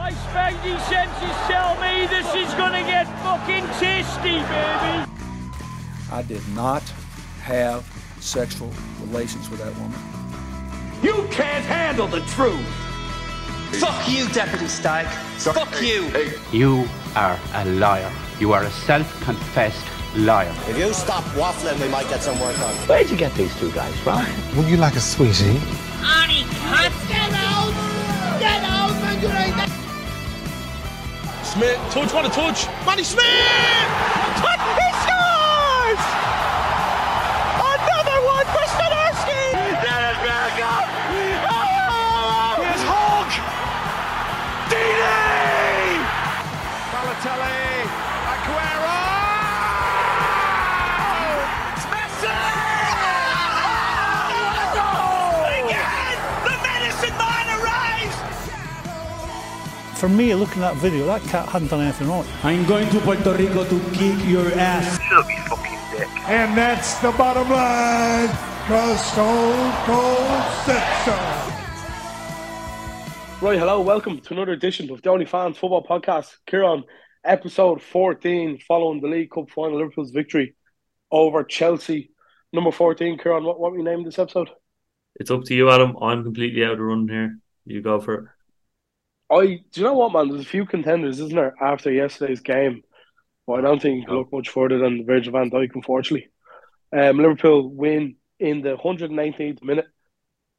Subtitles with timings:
[0.00, 5.04] My spidey senses tell me this is gonna get fucking tasty, baby.
[6.10, 6.82] I did not
[7.42, 7.84] have
[8.18, 10.00] sexual relations with that woman.
[11.02, 12.66] You can't handle the truth.
[13.78, 15.04] Fuck you, Deputy Stag.
[15.36, 16.10] Fuck you.
[16.50, 18.10] You are a liar.
[18.38, 19.84] You are a self confessed
[20.16, 20.54] liar.
[20.66, 22.74] If you stop waffling, we might get some work done.
[22.88, 24.24] Where'd you get these two guys from?
[24.56, 25.60] Would you like a sweetie?
[26.00, 26.90] Arnie, cut!
[27.06, 27.74] Get out!
[28.40, 28.80] Get out,
[31.50, 32.68] Smith, touch, what a touch!
[32.86, 33.24] Manny Smith!
[34.36, 34.60] Cut!
[34.78, 36.29] He scores!
[60.00, 62.24] For me, looking at that video, that cat hadn't done anything wrong.
[62.42, 64.98] I'm going to Puerto Rico to kick your ass.
[66.26, 68.30] And that's the bottom line.
[68.66, 71.12] Cause Stone Cold said so.
[73.46, 76.34] Right, hello, welcome to another edition of the Only Fans Football Podcast.
[76.46, 76.84] Kieran,
[77.22, 80.54] episode 14, following the League Cup final, Liverpool's victory
[81.10, 82.10] over Chelsea.
[82.54, 84.48] Number 14, Kieran, what, what we named this episode?
[85.16, 85.94] It's up to you, Adam.
[86.00, 87.38] I'm completely out of the run here.
[87.66, 88.24] You go for it.
[89.30, 90.28] I do you know what man?
[90.28, 92.82] There's a few contenders, isn't there, after yesterday's game.
[93.46, 96.28] But I don't think you can look much further than Virgil van Dijk, unfortunately.
[96.92, 99.86] Um, Liverpool win in the 119th minute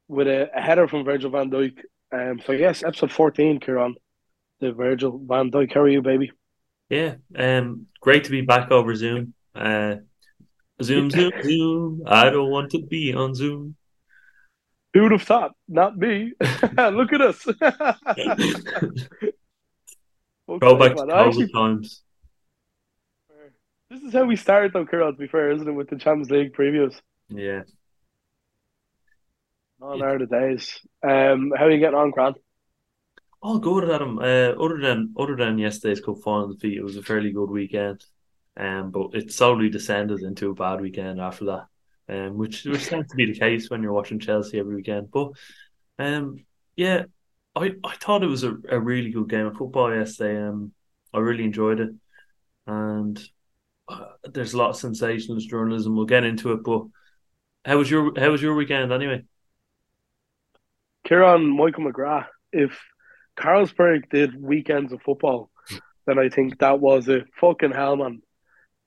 [0.08, 1.80] with a, a header from Virgil van Dijk.
[2.12, 3.96] Um, so yes, episode 14, Kieran.
[4.60, 5.74] The Virgil van Dijk.
[5.74, 6.32] How are you, baby?
[6.90, 9.34] Yeah, um, great to be back over Zoom.
[9.56, 9.96] Uh,
[10.82, 12.02] zoom, zoom, zoom.
[12.06, 13.76] I don't want to be on Zoom.
[14.94, 15.52] Who would have thought?
[15.67, 16.34] Not me.
[16.78, 17.47] Look at us.
[20.50, 21.16] Okay, Throwback to.
[21.16, 22.03] Actually- times.
[23.90, 26.30] this is how we started, though, Kieran, to be fair, isn't it, with the Champions
[26.30, 27.00] League previews?
[27.30, 27.62] Yeah.
[29.81, 30.80] On are the days.
[31.01, 32.38] Um, how are you getting on, Grant?
[33.41, 34.19] All good, Adam.
[34.19, 38.03] Uh, other than other than yesterday's cup final defeat, it was a fairly good weekend.
[38.56, 41.66] Um, but it slowly descended into a bad weekend after that.
[42.12, 45.10] Um, which which tends to be the case when you're watching Chelsea every weekend.
[45.12, 45.32] But
[45.98, 46.44] um,
[46.76, 47.04] yeah,
[47.56, 50.42] I, I thought it was a, a really good game of football yesterday.
[50.42, 50.74] Um,
[51.14, 51.92] I really enjoyed it,
[52.68, 53.18] and
[53.88, 55.96] uh, there's a lot of sensationalist journalism.
[55.96, 56.84] We'll get into it, but
[57.64, 59.24] how was your how was your weekend anyway?
[61.08, 62.78] Kieran Michael McGrath, if
[63.38, 65.50] Carlsberg did weekends of football,
[66.06, 68.22] then I think that was a fucking hell, man.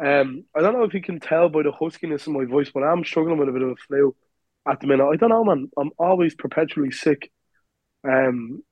[0.00, 2.82] Um, I don't know if you can tell by the huskiness in my voice, but
[2.82, 4.14] I'm struggling with a bit of a flu
[4.68, 5.06] at the minute.
[5.06, 5.70] I don't know, man.
[5.78, 7.30] I'm always perpetually sick.
[8.08, 8.62] Um,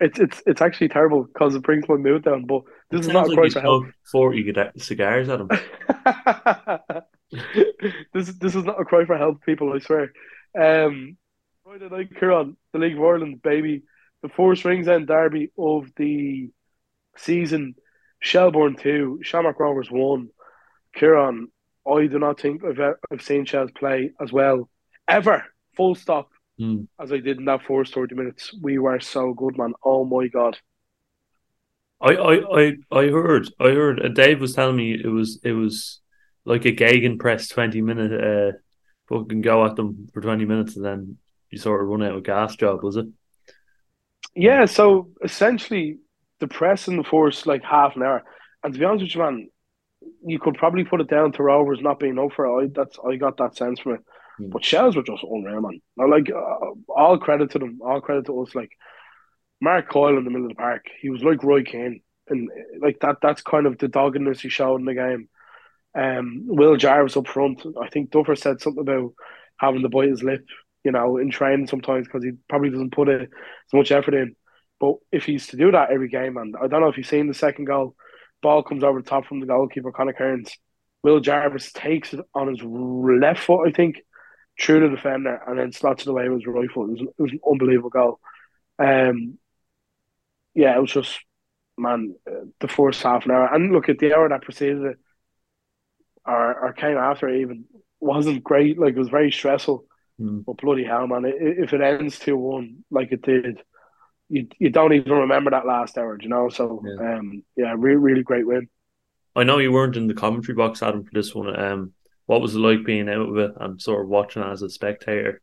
[0.00, 2.46] it's it's it's actually terrible because it brings my mood down.
[2.46, 3.84] But this It is not a like cry you for help.
[4.10, 5.50] forty cigars at him.
[8.12, 9.72] this this is not a cry for help, people.
[9.72, 10.12] I swear.
[10.58, 11.16] Um,
[11.64, 13.82] Friday night, Kieran, the League of Ireland, baby,
[14.22, 16.50] the first Ringsend derby of the
[17.16, 17.74] season.
[18.20, 20.30] Shelbourne two, Shamrock Rovers one.
[20.98, 21.48] Kieran,
[21.86, 24.68] I do not think I've I've seen Shels play as well
[25.06, 25.44] ever.
[25.76, 26.28] Full stop.
[26.58, 26.82] Hmm.
[27.00, 29.74] As I did in that first thirty minutes, we were so good, man.
[29.84, 30.58] Oh my god.
[32.00, 34.04] I, I, I, I heard, I heard.
[34.04, 36.00] Uh, Dave was telling me it was, it was
[36.44, 38.56] like a Gegenpress twenty minute, uh,
[39.08, 41.18] fucking go at them for twenty minutes, and then
[41.50, 42.56] you sort of run out of gas.
[42.56, 43.06] Job was it?
[44.34, 45.98] Yeah, so essentially
[46.38, 48.24] the press in the first like half an hour.
[48.62, 49.48] And to be honest with you, man,
[50.24, 52.64] you could probably put it down to Rovers not being up for it.
[52.64, 54.00] I that's I got that sense from it.
[54.38, 54.50] Hmm.
[54.50, 55.80] But Shels were just unreal, man.
[55.96, 58.54] Now, like uh, all credit to them, all credit to us.
[58.54, 58.70] Like
[59.60, 62.86] Mark Coyle in the middle of the park, he was like Roy Keane, and uh,
[62.86, 63.16] like that.
[63.22, 65.28] That's kind of the doggedness he showed in the game.
[65.94, 67.64] Um, Will Jarvis up front.
[67.80, 69.14] I think Duffer said something about
[69.58, 70.44] having to bite his lip,
[70.84, 74.36] you know, in training sometimes because he probably doesn't put it as much effort in.
[74.80, 77.26] But if he's to do that every game, and I don't know if you've seen
[77.26, 77.96] the second goal,
[78.42, 80.56] ball comes over the top from the goalkeeper, Conor Kearns.
[81.02, 84.02] Will Jarvis takes it on his left foot, I think,
[84.60, 86.90] through the defender, and then slots it away with his right foot.
[86.90, 88.20] It was, it was an unbelievable goal.
[88.78, 89.38] Um,
[90.54, 91.18] yeah, it was just
[91.78, 92.16] man,
[92.60, 94.98] the first half an hour, and look at the hour that preceded it,
[96.26, 97.64] or or came after it even
[98.00, 98.78] wasn't great.
[98.78, 99.84] Like it was very stressful.
[100.20, 100.44] Mm.
[100.44, 101.24] But bloody hell, man!
[101.24, 103.62] If it ends two one like it did,
[104.28, 106.48] you you don't even remember that last hour, you know.
[106.48, 107.14] So Yeah.
[107.18, 108.68] um, yeah, really really great win.
[109.36, 111.58] I know you weren't in the commentary box, Adam, for this one.
[111.58, 111.92] Um,
[112.26, 115.40] what was it like being out of it and sort of watching as a spectator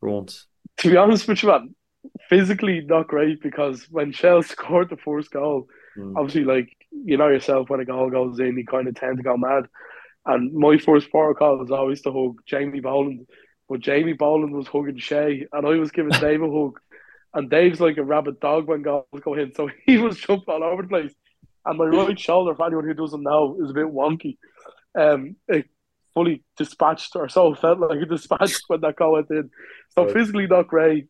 [0.00, 0.46] for once?
[0.78, 1.74] To be honest with you, man,
[2.28, 5.66] physically not great because when Shels scored the first goal,
[5.96, 6.14] Mm.
[6.16, 9.22] obviously, like you know yourself, when a goal goes in, you kind of tend to
[9.24, 9.64] go mad.
[10.24, 13.26] And my first protocol was always to hug Jamie Boland,
[13.68, 16.78] but Jamie Boland was hugging Shay, and I was giving Dave a hug.
[17.38, 20.64] And Dave's like a rabid dog when goals go in, so he was jumping all
[20.64, 21.14] over the place.
[21.64, 24.38] And my right shoulder, for anyone who doesn't know, is a bit wonky.
[24.98, 25.66] Um, it
[26.14, 29.50] fully dispatched, or so it felt like it dispatched when that goal went in.
[29.90, 30.12] So Right.
[30.12, 31.06] physically not great,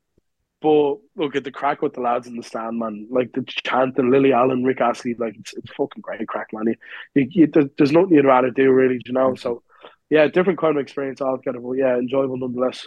[0.61, 3.07] but look at the crack with the lads in the stand, man.
[3.11, 6.67] Like the chant and Lily Allen, Rick Astley, like it's, it's fucking great crack, man.
[6.67, 6.75] You,
[7.15, 9.35] you, you, there's nothing you'd rather do, really, you know.
[9.35, 9.63] So,
[10.11, 12.87] yeah, different kind of experience altogether, but yeah, enjoyable nonetheless.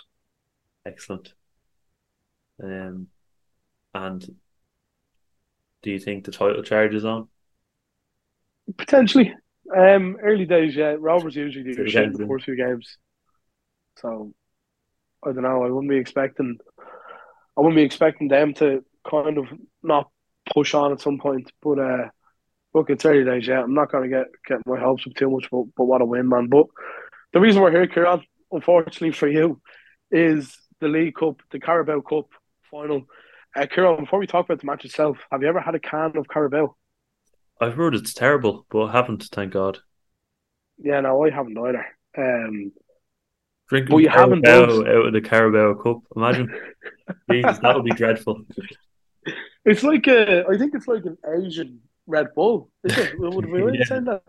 [0.86, 1.34] Excellent.
[2.62, 3.08] Um,
[3.94, 4.24] and
[5.84, 7.28] do you think the title charge is on?
[8.78, 9.34] Potentially,
[9.76, 10.96] um, early days, yeah.
[10.98, 12.98] Rovers usually do shit in the first few games,
[13.98, 14.34] so
[15.26, 15.64] I don't know.
[15.64, 16.58] I wouldn't be expecting.
[17.58, 19.46] I wouldn't be expecting them to kind of
[19.84, 20.10] not
[20.54, 22.08] push on at some point, but uh,
[22.74, 23.48] look, it's early days.
[23.48, 26.02] Yeah, I'm not going to get get my hopes up too much, but but what
[26.02, 26.48] a win, man!
[26.48, 26.68] But
[27.34, 28.22] the reason we're here, Kieran,
[28.52, 29.62] unfortunately for you,
[30.12, 32.28] is the League Cup, the Carabao Cup
[32.70, 33.06] final.
[33.56, 36.16] Uh, Kieran, before we talk about the match itself, have you ever had a can
[36.18, 36.76] of Carabao?
[37.60, 39.80] I've heard it's terrible, but I haven't, thank God.
[40.78, 41.86] Yeah, no, I haven't either.
[42.18, 42.72] Um,
[43.70, 46.00] Drinking Well, you haven't Carabao done- out of the Carabao Cup.
[46.16, 46.54] Imagine.
[47.32, 48.42] Jesus, that would be dreadful.
[49.66, 52.70] It's like a, I think it's like an Asian Red Bull.
[52.84, 53.14] Is it?
[53.20, 53.86] Would we really Yeah.
[53.86, 54.24] say that?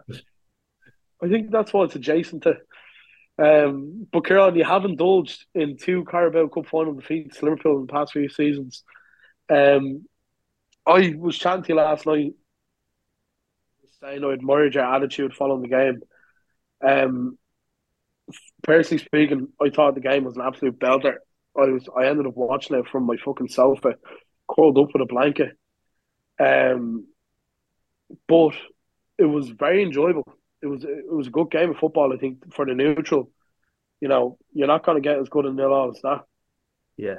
[1.23, 2.57] I think that's what it's adjacent to.
[3.39, 7.93] Um, but Kieran, you have indulged in two Carabao Cup final defeats Liverpool in the
[7.93, 8.85] past few seasons.
[9.53, 10.07] Um,
[10.87, 12.33] I was chatting to you last night,
[14.01, 16.01] saying I admired your attitude following the game.
[16.85, 17.39] Um,
[18.63, 21.17] personally speaking, I thought the game was an absolute belter.
[21.57, 23.95] I was, I ended up watching it from my fucking sofa,
[24.49, 25.57] curled up with a blanket.
[26.41, 27.07] Um,
[28.27, 28.55] but
[29.19, 30.25] it was very enjoyable.
[30.63, 32.13] It was it was a good game of football.
[32.13, 33.31] I think for the neutral,
[34.01, 36.23] you know, you're not going to get as good a nil all as that.
[36.97, 37.19] Yeah.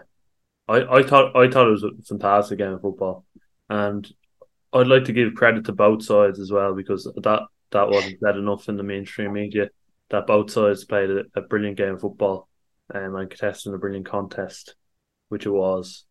[0.67, 3.25] I, I thought I thought it was a fantastic game of football.
[3.69, 4.09] And
[4.71, 8.37] I'd like to give credit to both sides as well because that that wasn't said
[8.37, 9.69] enough in the mainstream media.
[10.09, 12.47] That both sides played a, a brilliant game of football
[12.93, 14.75] um, and contested a brilliant contest,
[15.29, 16.05] which it was.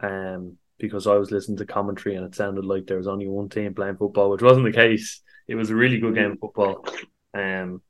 [0.00, 3.48] Um, because I was listening to commentary and it sounded like there was only one
[3.48, 5.22] team playing football, which wasn't the case.
[5.48, 6.86] It was a really good game of football.
[7.34, 7.82] Um,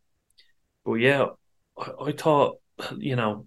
[0.84, 1.26] but yeah,
[1.76, 2.58] I, I thought
[2.96, 3.46] you know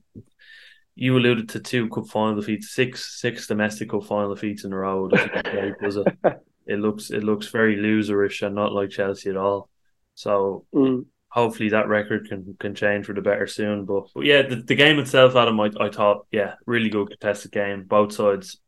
[0.96, 4.78] you alluded to two cup final defeats, six six domestic cup final defeats in a
[4.78, 5.08] row.
[5.08, 6.08] Doesn't great, does it?
[6.68, 9.70] It looks it looks very loserish and not like Chelsea at all.
[10.16, 11.06] So Mm.
[11.30, 13.86] hopefully that record can can change for the better soon.
[13.86, 17.52] But, but yeah, the, the game itself, Adam, I, I thought yeah, really good contested
[17.52, 17.84] game.
[17.86, 18.60] Both sides,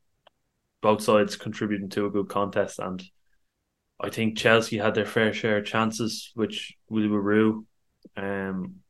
[0.81, 3.02] both sides contributing to a good contest, and
[4.00, 7.66] I think Chelsea had their fair share of chances, which we were rue.
[8.18, 8.82] Um,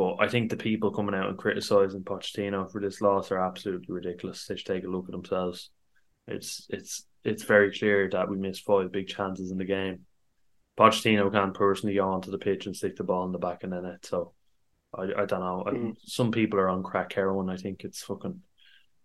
[0.00, 3.92] but I think the people coming out and criticising Pochettino for this loss are absolutely
[3.92, 4.46] ridiculous.
[4.46, 5.68] They should take a look at themselves.
[6.26, 10.06] It's it's it's very clear that we missed five big chances in the game.
[10.78, 13.68] Pochettino can't personally go onto the pitch and stick the ball in the back of
[13.70, 14.06] the net.
[14.06, 14.32] So
[14.94, 15.64] I, I don't know.
[15.66, 15.96] I- Mm.
[16.04, 17.50] Some people are on crack heroin.
[17.50, 18.40] I think it's fucking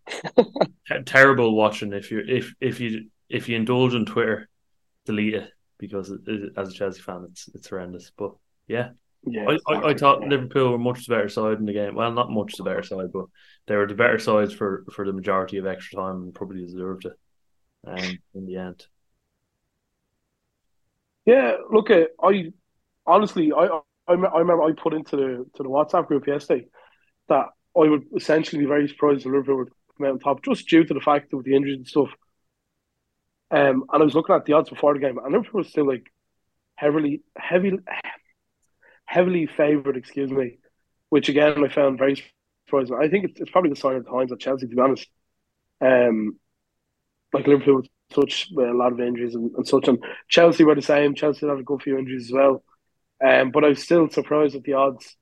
[0.87, 1.91] te- terrible watching.
[1.91, 4.47] If you if if you if you indulge on Twitter,
[5.05, 8.11] delete it because it, it, as a Chelsea fan, it's it's horrendous.
[8.17, 8.31] But
[8.67, 8.91] yeah,
[9.25, 11.95] Yeah, I, I, I thought Liverpool were much the better side in the game.
[11.95, 13.25] Well, not much the better side, but
[13.67, 17.05] they were the better sides for, for the majority of extra time and probably deserved
[17.05, 17.13] it.
[17.85, 18.85] Um, in the end,
[21.25, 22.53] Yeah, look, at I
[23.05, 26.67] honestly, I I, I remember I put into the to the WhatsApp group yesterday
[27.29, 30.67] that I would essentially be very surprised if Liverpool would come out on top just
[30.69, 32.09] due to the fact of the injuries and stuff.
[33.51, 35.87] Um, and I was looking at the odds before the game, and Liverpool was still
[35.87, 36.11] like
[36.75, 37.79] heavily, heavy,
[39.05, 39.97] heavily favoured.
[39.97, 40.57] Excuse me,
[41.09, 42.23] which again I found very
[42.65, 42.97] surprising.
[43.01, 45.07] I think it's, it's probably the sign of the times at Chelsea, to be honest.
[45.81, 46.39] Um,
[47.33, 50.75] like Liverpool with such uh, a lot of injuries and, and such, and Chelsea were
[50.75, 51.15] the same.
[51.15, 52.63] Chelsea had a good few injuries as well.
[53.25, 55.15] Um, but I was still surprised at the odds.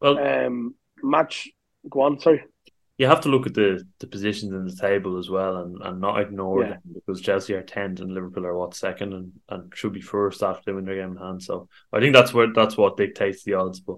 [0.00, 1.48] well, Um, match,
[1.88, 2.44] go on, sorry.
[3.00, 6.00] You have to look at the, the positions in the table as well and, and
[6.02, 6.68] not ignore Yeah.
[6.70, 10.42] them because Chelsea are tenth and Liverpool are what second and, and should be first
[10.42, 11.42] after they win their game in hand.
[11.42, 13.80] So I think that's what that's what dictates the odds.
[13.80, 13.96] But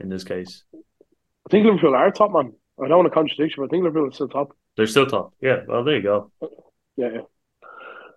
[0.00, 2.54] in this case, I think Liverpool are top, man.
[2.82, 4.56] I don't want to contradict you, but I think Liverpool is still top.
[4.76, 5.34] they're still top.
[5.42, 6.32] Yeah, well there you go.
[6.96, 7.08] Yeah,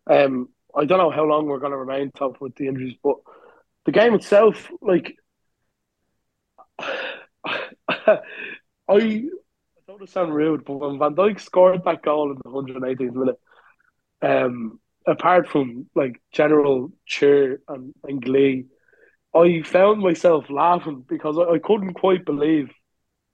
[0.08, 0.24] yeah.
[0.24, 3.18] Um, I don't know how long we're going to remain top with the injuries, but
[3.86, 5.18] the game itself, like,
[8.88, 9.24] I
[9.94, 13.14] don't want to sound rude, but when Van Dijk scored that goal in the 118th
[13.14, 13.40] minute,
[14.24, 18.66] um, apart from like general cheer and, and glee,
[19.36, 22.72] I found myself laughing because I, I couldn't quite believe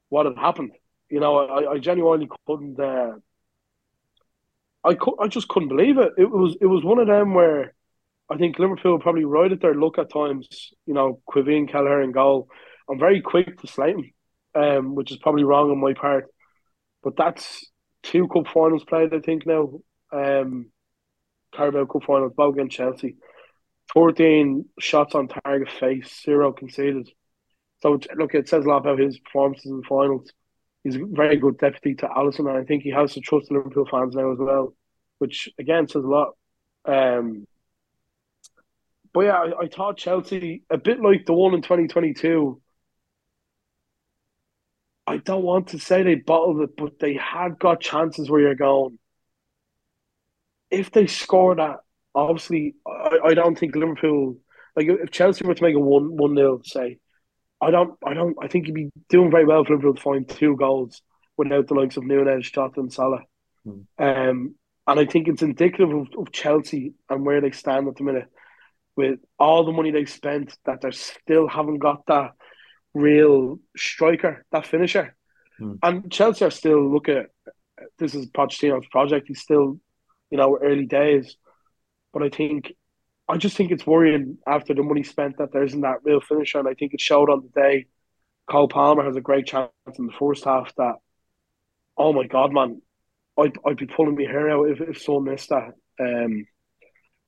[0.09, 0.71] what had happened.
[1.09, 2.79] You know, I, I genuinely couldn't.
[2.79, 3.13] Uh,
[4.83, 6.13] I could, I just couldn't believe it.
[6.17, 7.73] It was it was one of them where
[8.29, 10.73] I think Liverpool probably right at their luck at times.
[10.85, 12.49] You know, Caoimhín Kelleher and goal.
[12.89, 14.11] I'm very quick to slate him,
[14.55, 16.25] um, which is probably wrong on my part.
[17.03, 17.65] But that's
[18.03, 19.79] two cup finals played, I think now.
[20.12, 20.72] Um,
[21.53, 23.15] Carabao Cup finals, both against Chelsea.
[23.94, 27.10] 14 shots on target face, zero conceded.
[27.82, 30.32] So, look, it says a lot about his performances in the finals.
[30.84, 33.56] He's a very good deputy to Alisson, and I think he has to trust the
[33.56, 34.75] Liverpool fans now as well,
[35.18, 36.34] which again says a lot.
[36.86, 37.46] Um,
[39.13, 42.62] but yeah, I, I thought Chelsea, a bit like the one in 2022,
[45.09, 48.55] I don't want to say they bottled it, but they had got chances where you're
[48.55, 48.99] going.
[50.69, 51.77] If they score that,
[52.13, 54.37] obviously, I, I don't think Liverpool
[54.75, 56.99] like if Chelsea were to make a one one nil, say,
[57.61, 60.29] I don't, I don't, I think you'd be doing very well for Liverpool to find
[60.29, 61.01] two goals
[61.37, 63.23] without the likes of Nunez, Jota, and Salah.
[63.65, 63.81] Hmm.
[63.97, 64.55] Um,
[64.87, 68.27] and I think it's indicative of, of Chelsea and where they stand at the minute
[68.95, 72.31] with all the money they spent that they still haven't got that
[72.93, 75.15] real striker, that finisher.
[75.58, 75.75] Hmm.
[75.84, 77.27] And Chelsea are still look at
[77.98, 79.27] this is Pochettino's project.
[79.27, 79.79] He's still,
[80.29, 81.36] you know, early days.
[82.13, 82.74] But I think
[83.27, 86.60] I just think it's worrying after the money spent that there isn't that real finisher.
[86.60, 87.86] And I think it showed on the day
[88.50, 90.96] Cole Palmer has a great chance in the first half that
[91.98, 92.81] oh my god, man,
[93.38, 95.74] I'd I'd be pulling my hair out if, if someone missed that.
[96.00, 96.46] Um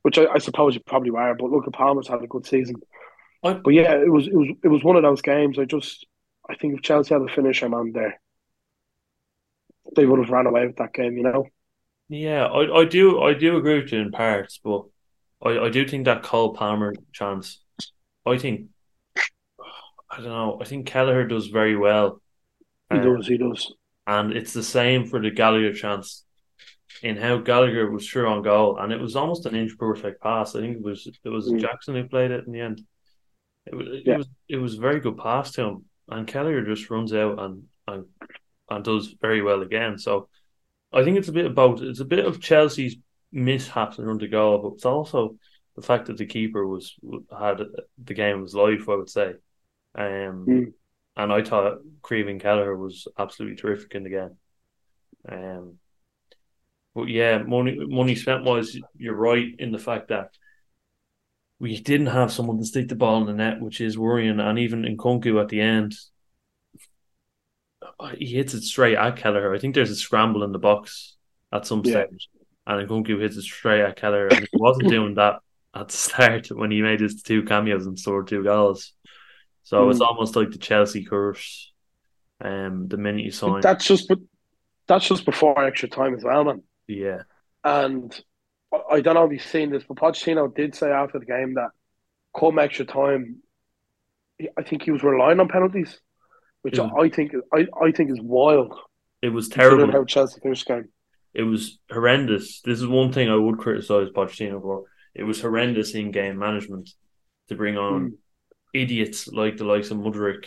[0.03, 2.77] which I, I suppose you probably were, but look at Palmer's had a good season.
[3.43, 5.57] I, but yeah, it was it was it was one of those games.
[5.57, 6.05] I just
[6.49, 8.19] I think if Chelsea had a finisher man there,
[9.95, 11.17] they would have ran away with that game.
[11.17, 11.47] You know.
[12.09, 14.83] Yeah, I, I do I do agree with you in parts, but
[15.41, 17.63] I, I do think that Cole Palmer chance.
[18.25, 18.67] I think
[20.11, 20.59] I don't know.
[20.61, 22.21] I think Kelleher does very well.
[22.91, 23.27] He um, does.
[23.27, 23.73] He does.
[24.05, 26.25] And it's the same for the Gallagher chance.
[27.01, 30.55] In how Gallagher was sure on goal, and it was almost an inch perfect pass.
[30.55, 31.59] I think it was it was mm.
[31.59, 32.81] Jackson who played it in the end.
[33.65, 34.13] It was, yeah.
[34.13, 37.63] it was it was very good pass to him, and Kelleher just runs out and
[37.87, 38.05] and
[38.69, 39.97] and does very well again.
[39.97, 40.29] So
[40.91, 42.97] I think it's a bit about it's a bit of Chelsea's
[43.31, 45.35] mishaps and run to goal, but it's also
[45.75, 46.95] the fact that the keeper was
[47.37, 47.61] had
[48.03, 48.89] the game was life.
[48.89, 49.33] I would say,
[49.95, 50.73] um, mm.
[51.15, 54.37] and I thought Caoimhín Kelleher was absolutely terrific in the game.
[55.29, 55.77] Um,
[56.93, 60.31] but yeah, money money spent was you're right in the fact that
[61.61, 64.39] we didn't have someone to stick the ball in the net, which is worrying.
[64.39, 65.93] And even Nkunku at the end,
[68.17, 69.53] he hits it straight at Kelleher.
[69.53, 71.15] I think there's a scramble in the box
[71.51, 72.05] at some Yeah.
[72.09, 72.29] stage,
[72.67, 74.31] and Nkunku hits it straight at Kelleher.
[74.31, 75.39] And he wasn't doing that
[75.73, 78.93] at the start when he made his two cameos and scored two goals.
[79.63, 80.01] So it's Mm.
[80.01, 81.71] almost like the Chelsea curse.
[82.41, 84.19] Um, the minute you sign, That's just but
[84.87, 86.63] that's just before extra time as well, man.
[86.87, 87.23] yeah,
[87.63, 88.23] And
[88.89, 91.69] I- don't know if you've seen this, but Pochettino did say after the game that
[92.37, 93.37] come extra time,
[94.57, 95.99] I think he was relying on penalties,
[96.61, 96.91] which Mm.
[96.99, 98.73] I think I, I think is wild.
[99.21, 99.91] it was terrible.
[99.91, 100.89] how Chelsea finished game.
[101.33, 102.61] it was horrendous.
[102.61, 104.85] This is one thing I would criticize Pochettino for.
[105.13, 106.89] It was horrendous in game management
[107.49, 108.17] to bring on
[108.73, 110.45] idiots like the likes of Mudryk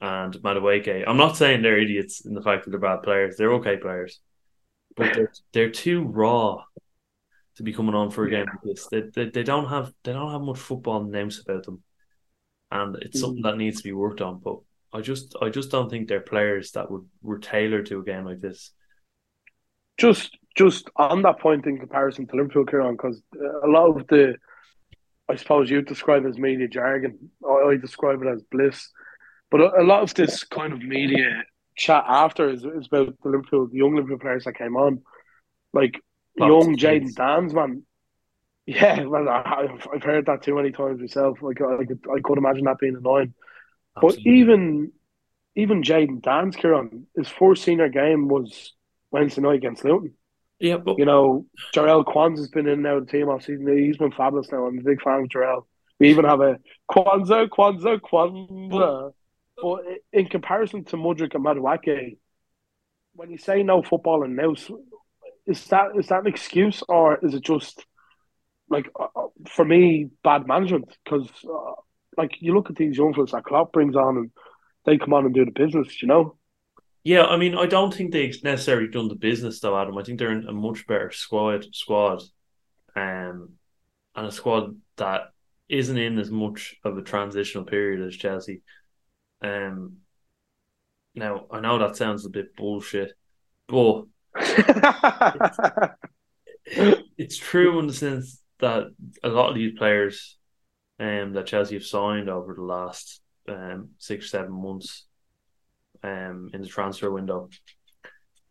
[0.00, 1.04] and Madueke.
[1.06, 3.36] I'm not saying they're idiots in the fact that they're bad players.
[3.36, 4.20] They're okay players,
[4.96, 6.64] but they're, they're too raw
[7.56, 8.86] to be coming on for a game like this.
[8.88, 11.82] They, they they don't have they don't have much football names about them,
[12.70, 13.50] and it's something mm.
[13.50, 14.40] that needs to be worked on.
[14.42, 14.58] But
[14.92, 18.24] I just I just don't think they're players that would were tailored to a game
[18.24, 18.72] like this.
[19.98, 24.06] Just just on that point in comparison to Liverpool, Kieran, because uh, a lot of
[24.08, 24.36] the,
[25.28, 27.30] I suppose you describe as media jargon.
[27.46, 28.88] I, I describe it as bliss.
[29.50, 31.44] But a, a lot of this kind of media
[31.76, 35.02] chat after is, is about the Liverpool, the young Liverpool players that came on,
[35.74, 36.00] like
[36.38, 37.14] Young Jaden.
[37.14, 37.82] Dans, man.
[38.66, 41.38] Yeah, well, I've I've heard that too many times myself.
[41.40, 43.32] Like I could, I could imagine that being annoying.
[44.00, 44.92] But even
[45.54, 48.74] even Jayden Danns, Kieran, his first senior game was
[49.10, 50.14] Wednesday night against Luton.
[50.58, 53.66] yeah, but You know, Jarell Quansah's been in now the team all season.
[53.76, 54.66] He's been fabulous now.
[54.66, 55.62] I'm a big fan of Jarell.
[55.98, 56.58] We even have a
[56.90, 59.12] Quansah, Quansah, Quansah.
[59.62, 62.18] But in comparison to Mudryk and Madueke,
[63.14, 64.54] when you say no football and no,
[65.46, 67.84] is that is that an excuse or is it just
[68.68, 70.96] like uh, uh, for me bad management?
[71.04, 71.72] Because uh,
[72.16, 74.30] like you look at these young fellas that Klopp brings on and
[74.84, 76.36] they come on and do the business, you know.
[77.04, 79.96] Yeah, I mean, I don't think they necessarily done the business though, Adam.
[79.96, 82.22] I think they're in a much better squad, squad,
[82.96, 83.50] um,
[84.16, 85.32] and a squad that
[85.68, 88.62] isn't in as much of a transitional period as Chelsea.
[89.42, 89.98] Um,
[91.14, 93.12] now I know that sounds a bit bullshit,
[93.68, 94.04] but
[97.16, 98.84] it's true in the sense that
[99.22, 100.36] a lot of these players,
[100.98, 105.04] um, that Chelsea have signed over the last um six seven months,
[106.02, 107.48] um, in the transfer window,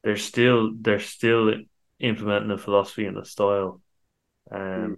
[0.04, 1.54] they're still they're still
[2.00, 3.82] implementing the philosophy and the style,
[4.51, 4.98] um,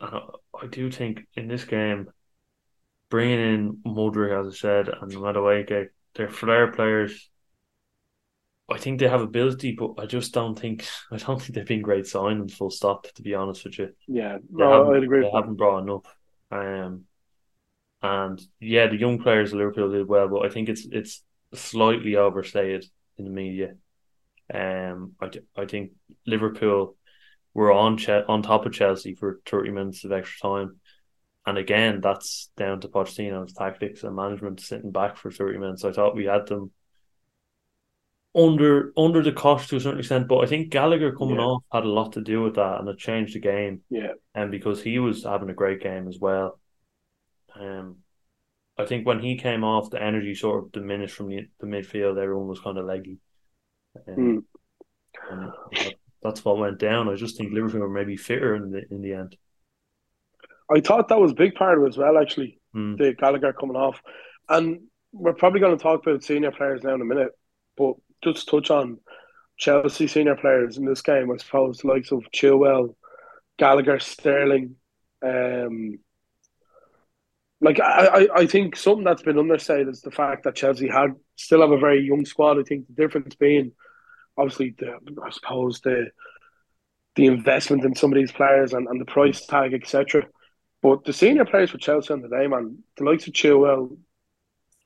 [0.00, 0.20] and I,
[0.62, 2.08] I do think in this game,
[3.10, 7.30] bringing in Mudryk as I said and Madueke, they're flair players.
[8.68, 11.82] I think they have ability, but I just don't think I don't think they've been
[11.82, 12.52] great signings.
[12.52, 13.06] Full stop.
[13.14, 15.20] To be honest with you, Yeah, no, I'd agree.
[15.20, 15.32] They With that.
[15.34, 16.04] haven't brought enough.
[16.50, 17.04] Um,
[18.02, 22.16] and yeah, the young players of Liverpool did well, but I think it's it's slightly
[22.16, 22.86] overstated
[23.18, 23.76] in the media.
[24.52, 25.92] Um, I, I think
[26.26, 26.96] Liverpool
[27.54, 30.80] were on che- on top of Chelsea for thirty minutes of extra time,
[31.46, 35.84] and again, that's down to Pochettino's tactics and management sitting back for thirty minutes.
[35.84, 36.72] I thought we had them
[38.36, 41.44] under under the cost to a certain extent, but I think Gallagher coming Yeah.
[41.46, 44.50] off had a lot to do with that, and it changed the game Yeah, and
[44.50, 46.60] because he was having a great game as well.
[47.54, 47.98] Um,
[48.76, 52.18] I think when he came off, the energy sort of diminished from the, the midfield.
[52.18, 53.18] Everyone was kind of leggy,
[54.06, 54.44] um,
[55.30, 57.08] and that- that's what went down.
[57.08, 59.36] I just think Liverpool were maybe fitter in the in the end.
[60.70, 62.18] I thought that was a big part of it as well.
[62.18, 62.98] Actually, Mm.
[62.98, 64.02] the Gallagher coming off,
[64.48, 67.30] and we're probably going to talk about senior players now in a minute,
[67.78, 67.94] but
[68.34, 68.98] just touch on
[69.56, 71.30] Chelsea senior players in this game.
[71.30, 72.94] I suppose the likes of Chilwell,
[73.58, 74.76] Gallagher, Sterling.
[75.24, 75.98] Um,
[77.60, 81.62] like I, I, think something that's been understated is the fact that Chelsea had still
[81.62, 82.58] have a very young squad.
[82.58, 83.72] I think the difference being
[84.36, 86.10] obviously the I suppose the
[87.14, 90.26] the investment in some of these players and, and the price tag, etc.
[90.82, 93.96] But the senior players for Chelsea on the day, man, the likes of Chilwell,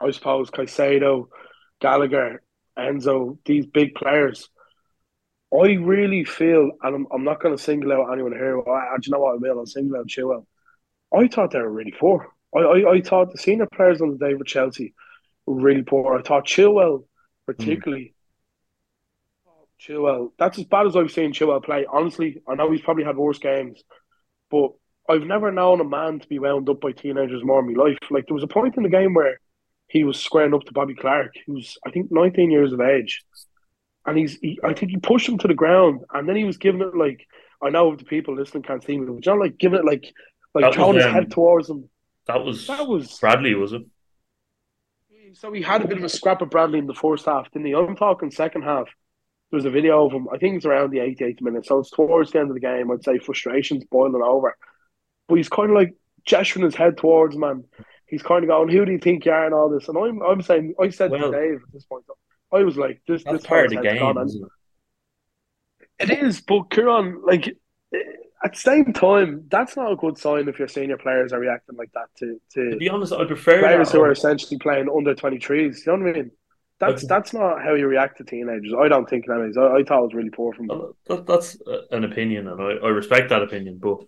[0.01, 1.27] I suppose Caicedo,
[1.81, 2.41] Gallagher,
[2.81, 4.49] Enzo, these big players.
[5.53, 8.61] I really feel, and I'm, I'm not going to single out anyone here.
[8.61, 9.59] I, do you know what I will?
[9.59, 10.47] I'll single out Chilwell.
[11.13, 12.29] I thought they were really poor.
[12.55, 14.95] I, I, I thought the senior players on the day with Chelsea
[15.47, 16.17] were really poor.
[16.17, 17.05] I thought Chilwell,
[17.47, 18.15] particularly,
[19.47, 19.51] mm.
[19.81, 21.87] Chilwell, that's as bad as I've seen Chilwell play.
[21.91, 23.83] Honestly, I know he's probably had worse games,
[24.51, 24.73] but
[25.09, 27.99] I've never known a man to be wound up by teenagers more in my life.
[28.11, 29.41] Like there was a point in the game where
[29.91, 33.25] he was squaring up to Bobby Clark, who's I think 19 years of age,
[34.07, 36.57] and he's he, I think he pushed him to the ground, and then he was
[36.57, 37.27] giving it like
[37.63, 40.13] I know the people listening can't see me, but John like giving it like
[40.55, 41.89] like throwing his um, head towards him.
[42.27, 43.83] That was That was Bradley, was it?
[45.35, 47.67] so he had a bit of a scrap of Bradley in the first half, didn't
[47.67, 47.75] he?
[47.75, 48.87] I'm talking second half.
[49.51, 50.29] There was a video of him.
[50.33, 52.91] I think it's around the 88th minute, so it's towards the end of the game.
[52.91, 54.57] I'd say frustration's boiling over,
[55.29, 57.65] but he's kind of like gesturing his head towards man.
[58.11, 59.89] He's kind of going, "Who do you think you are?" and all this.
[59.89, 62.05] And I'm, I'm saying, I said Well, to Dave at this point,
[62.53, 64.17] I was like, "This, this part of the game.
[66.01, 66.11] it?
[66.11, 67.57] It is, but Kieran, like
[68.43, 71.77] at the same time, that's not a good sign if your senior players are reacting
[71.77, 75.15] like that to To to be honest, I prefer players who are essentially playing under
[75.15, 75.85] twenty threes.
[75.87, 76.31] You know what I mean?
[76.79, 77.07] That's Okay.
[77.09, 78.73] that's not how you react to teenagers.
[78.79, 79.57] I don't think, that is.
[79.59, 80.95] I, I thought it was really poor from them.
[81.09, 83.79] that, that's uh, an opinion, and I, I respect that opinion.
[83.79, 83.99] But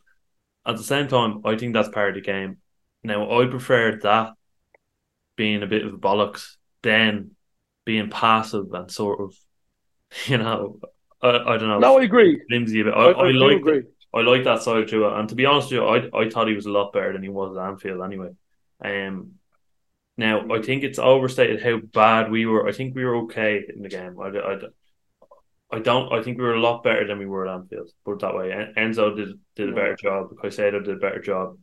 [0.64, 2.56] at the same time, I think that's part of the game.
[3.04, 4.34] Now, I prefer that
[5.36, 7.32] being a bit of a bollocks than
[7.84, 9.34] being passive and sort of,
[10.26, 10.78] you know,
[11.20, 11.78] I, I don't know.
[11.78, 12.40] No, I agree.
[12.48, 12.94] Flimsy a bit.
[12.94, 13.86] I, I, I, I like that.
[14.14, 15.18] I like that side to it.
[15.18, 17.22] And to be honest with you, I I thought he was a lot better than
[17.22, 18.30] he was at Anfield anyway.
[18.84, 19.32] Um,
[20.16, 22.68] now I think it's overstated how bad we were.
[22.68, 24.18] I think we were okay in the game.
[24.20, 24.58] I, I,
[25.70, 26.12] I don't.
[26.12, 27.90] I think we were a lot better than we were at Anfield.
[28.04, 28.72] Put it that way.
[28.76, 30.34] Enzo did did a better job.
[30.36, 31.56] Caicedo did a better job.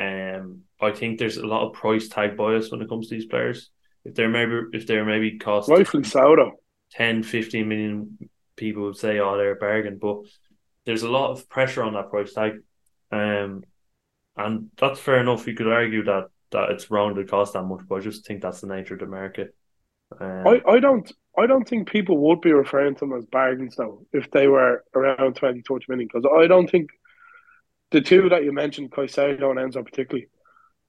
[0.00, 3.26] Um, I think there's a lot of price tag bias when it comes to these
[3.26, 3.70] players.
[4.04, 6.52] If they're maybe if they're maybe cost Rightfully so, though.
[6.92, 8.18] 10, 15 million
[8.56, 9.98] people would say, oh, they're a bargain.
[10.00, 10.22] But
[10.86, 12.52] there's a lot of pressure on that price tag.
[13.12, 13.62] Um,
[14.36, 15.46] and that's fair enough.
[15.46, 18.40] You could argue that, that it's wrong to cost that much, but I just think
[18.40, 19.54] that's the nature of the market.
[20.18, 23.76] Um, I, I don't I don't think people would be referring to them as bargains
[23.76, 26.90] though if they were around 20, 30 million because I don't think
[27.90, 30.28] the two that you mentioned, Caicedo and Enzo particularly,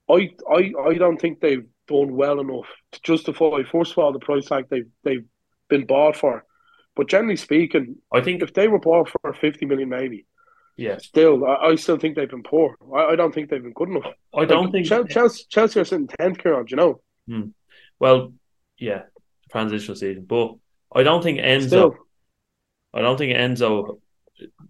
[0.09, 4.19] I, I I don't think they've done well enough to justify first of all the
[4.19, 5.25] price tag they've they've
[5.69, 6.45] been bought for.
[6.95, 10.25] But generally speaking, I think if they were bought for fifty million maybe,
[10.77, 10.97] yeah.
[10.97, 12.75] still I, I still think they've been poor.
[12.93, 14.11] I, I don't think they've been good enough.
[14.35, 17.01] I don't Like, think Chel- Chelsea, Chelsea are sitting tenth, do you know?
[17.27, 17.49] Hmm.
[17.99, 18.33] Well,
[18.77, 19.03] yeah,
[19.51, 20.25] transitional season.
[20.25, 20.55] But
[20.93, 21.67] I don't think Enzo.
[21.67, 21.95] Still.
[22.93, 23.99] I don't think Enzo.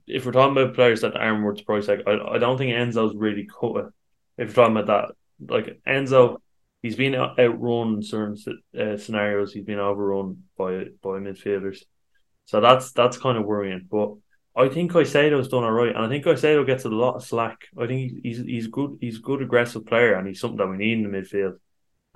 [0.08, 2.72] If we're talking about players that aren't worth the price tag, I, I don't think
[2.72, 3.86] Enzo's really cut it.
[4.38, 4.88] If we're talking about
[5.40, 6.38] that, like Enzo,
[6.82, 8.38] he's been out- outrun in certain
[8.80, 9.54] uh, scenarios.
[9.54, 11.80] He's been overrun by by midfielders,
[12.46, 13.88] so that's that's kind of worrying.
[13.90, 14.16] But
[14.56, 17.68] I think Caicedo's done all right, and I think Caicedo gets a lot of slack.
[17.78, 18.98] I think he's he's good.
[19.02, 21.58] He's a good aggressive player, and he's something that we need in the midfield.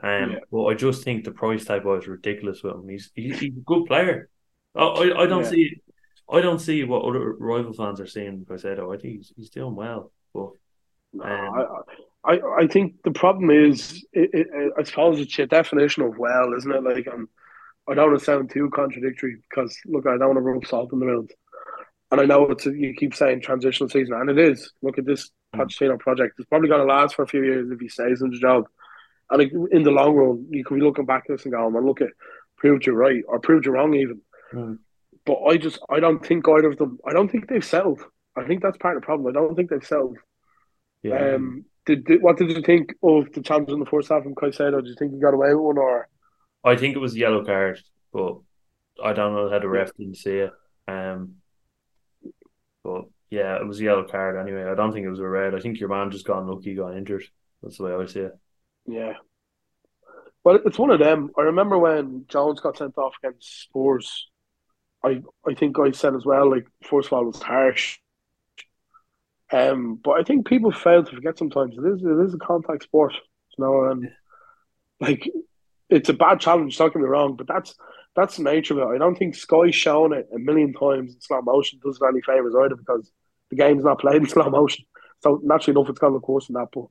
[0.03, 0.39] Um, Yeah.
[0.51, 2.89] but I just think the price tag was ridiculous with him.
[2.89, 4.29] He's he's, he's a good player.
[4.75, 5.49] I I, I don't Yeah.
[5.49, 5.81] see
[6.29, 8.93] I don't see what other rival fans are seeing in Caicedo.
[8.93, 10.49] I think he's he's doing well, but
[11.13, 11.85] No, um,
[12.23, 16.17] I, I, I think the problem is, it, it, I suppose it's your definition of
[16.17, 16.83] well, isn't it?
[16.83, 17.29] Like, um,
[17.87, 20.91] I don't want to sound too contradictory because, look, I don't want to rub salt
[20.93, 21.31] in the wound.
[22.11, 24.71] And I know it's a, you keep saying transitional season, and it is.
[24.81, 26.35] Look at this Pochettino project.
[26.37, 28.65] It's probably going to last for a few years if he stays in the job.
[29.29, 31.85] And in the long run, you can be looking back at this and going, well,
[31.85, 32.09] look at
[32.57, 34.21] proved you right or proved you wrong even.
[34.53, 34.77] Mm.
[35.25, 38.01] But I just, I don't think either of them, I don't think they've settled.
[38.35, 39.27] I think that's part of the problem.
[39.27, 40.17] I don't think they've settled.
[41.03, 41.35] yeah.
[41.35, 44.35] Um, did, did what did you think of the challenge in the first half from
[44.35, 44.81] Caicedo?
[44.83, 46.07] Do you think he got away with one, or
[46.63, 47.79] I think it was a yellow card,
[48.11, 48.39] but
[49.03, 50.51] I don't know how the ref didn't see it.
[50.87, 51.35] Um,
[52.83, 54.63] but yeah, it was a yellow card anyway.
[54.63, 55.53] I don't think it was a red.
[55.55, 57.25] I think your man just got unlucky, got injured.
[57.61, 58.33] That's the way I see it.
[58.87, 59.13] yeah?
[60.43, 61.31] Well, it's one of them.
[61.37, 64.27] I remember when Jones got sent off against Spurs.
[65.05, 66.49] I I think I said as well.
[66.49, 67.99] Like first of all, it was harsh.
[69.51, 72.83] Um, but I think people fail to forget sometimes it is it is a contact
[72.83, 73.13] sport,
[73.57, 74.11] you know, and
[74.99, 75.29] like
[75.89, 76.77] it's a bad challenge.
[76.77, 77.75] Don't get me wrong, but that's
[78.15, 78.95] that's the nature of it.
[78.95, 82.21] I don't think Sky's shown it a million times in slow motion does it any
[82.21, 83.11] favors either because
[83.49, 84.85] the game's not played in slow motion.
[85.21, 86.69] So naturally enough, it's to look worse than that.
[86.73, 86.85] But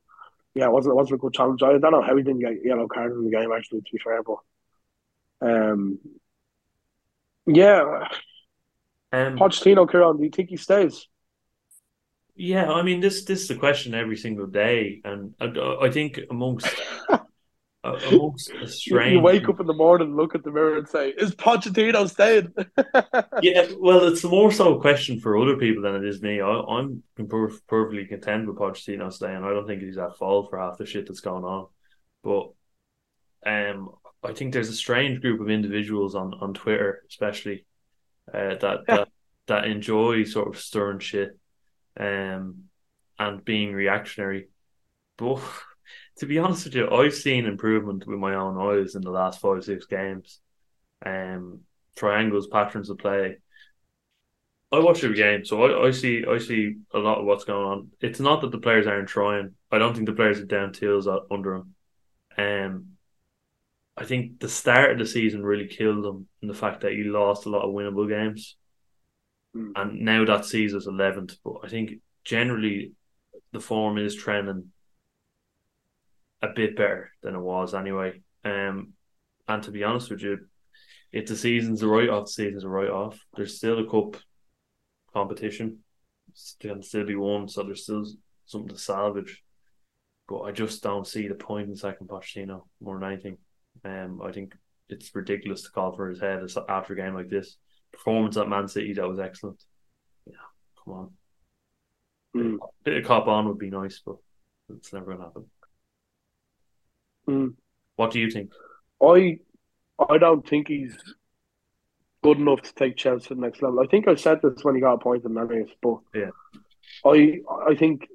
[0.55, 1.63] yeah, it wasn't it wasn't a good challenge.
[1.63, 3.81] I don't know how he didn't get yellow card in the game actually.
[3.81, 4.39] To be fair, but
[5.41, 5.99] um,
[7.47, 8.09] yeah,
[9.13, 11.07] Um, Pochettino, Kieran, do you think he stays?
[12.37, 15.47] yeah, I mean this this is a question every single day, and I,
[15.83, 16.81] I think amongst
[17.85, 21.11] amongst a strange you wake up in the morning, look at the mirror, and say,
[21.11, 22.53] "Is Pochettino staying?"
[23.37, 26.41] Yeah, well, it's more so a question for other people than it is me.
[26.41, 29.43] I, I'm per- perfectly content with Pochettino staying.
[29.43, 31.67] I don't think he's at fault for half the shit that's going on.
[32.23, 32.53] But
[33.45, 33.91] um,
[34.25, 37.65] I think there's a strange group of individuals on, on Twitter, especially
[38.33, 38.97] uh, that, Yeah.
[38.97, 39.09] that
[39.47, 41.39] that enjoy sort of stirring shit,
[42.01, 42.65] um,
[43.19, 44.49] and being reactionary.
[45.19, 45.41] But
[46.19, 49.41] to be honest with you, I've seen improvement with my own eyes in the last
[49.41, 50.41] five six games.
[51.05, 51.61] Um,
[51.97, 53.37] triangles, patterns of play.
[54.73, 57.67] I watch every game, so I, I see I see a lot of what's going
[57.67, 57.91] on.
[58.01, 59.55] It's not that the players aren't trying.
[59.71, 61.75] I don't think the players are down tools out- under them.
[62.37, 62.87] Um,
[63.97, 67.05] I think the start of the season really killed them in the fact that he
[67.05, 68.57] lost a lot of winnable games,
[69.55, 69.73] Mm.
[69.77, 71.37] and now that sees us eleventh.
[71.45, 72.93] But I think generally
[73.53, 74.73] the form is trending
[76.43, 78.21] a bit better than it was anyway.
[78.45, 78.95] Um,
[79.47, 80.49] and to be honest with you,
[81.13, 83.21] if the season's a write off, the season's a write off.
[83.37, 84.21] There's still a cup
[85.13, 85.85] competition.
[86.29, 88.05] It can still be won, so there's still
[88.47, 89.45] something to salvage.
[90.27, 93.39] But I just don't see the point in second Pochettino more than anything.
[93.85, 94.55] Um, I think
[94.89, 97.57] it's ridiculous to call for his head after a game like this.
[97.93, 99.63] Performance at Man City that was excellent.
[100.27, 100.35] Yeah,
[100.85, 101.11] come on.
[102.37, 102.59] Mm.
[102.83, 104.17] Bit of cop on would be nice, but
[104.71, 105.45] it's never gonna happen.
[107.29, 107.55] Mm.
[107.97, 108.51] What do you think?
[109.03, 109.39] I
[110.09, 110.97] I don't think he's
[112.23, 113.81] good enough to take Chelsea to the next level.
[113.81, 116.31] I think I said this when he got appointed in anyways, but Yeah.
[117.05, 118.09] I I think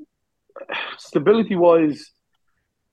[0.98, 2.12] stability wise,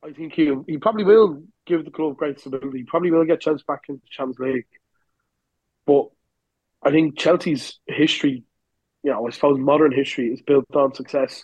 [0.05, 2.79] I think he he probably will give the club great stability.
[2.79, 4.67] He probably will get Chelsea back into the Champions League.
[5.87, 6.07] But
[6.83, 8.45] I think Chelsea's history,
[9.03, 11.43] you know, I suppose modern history is built on success.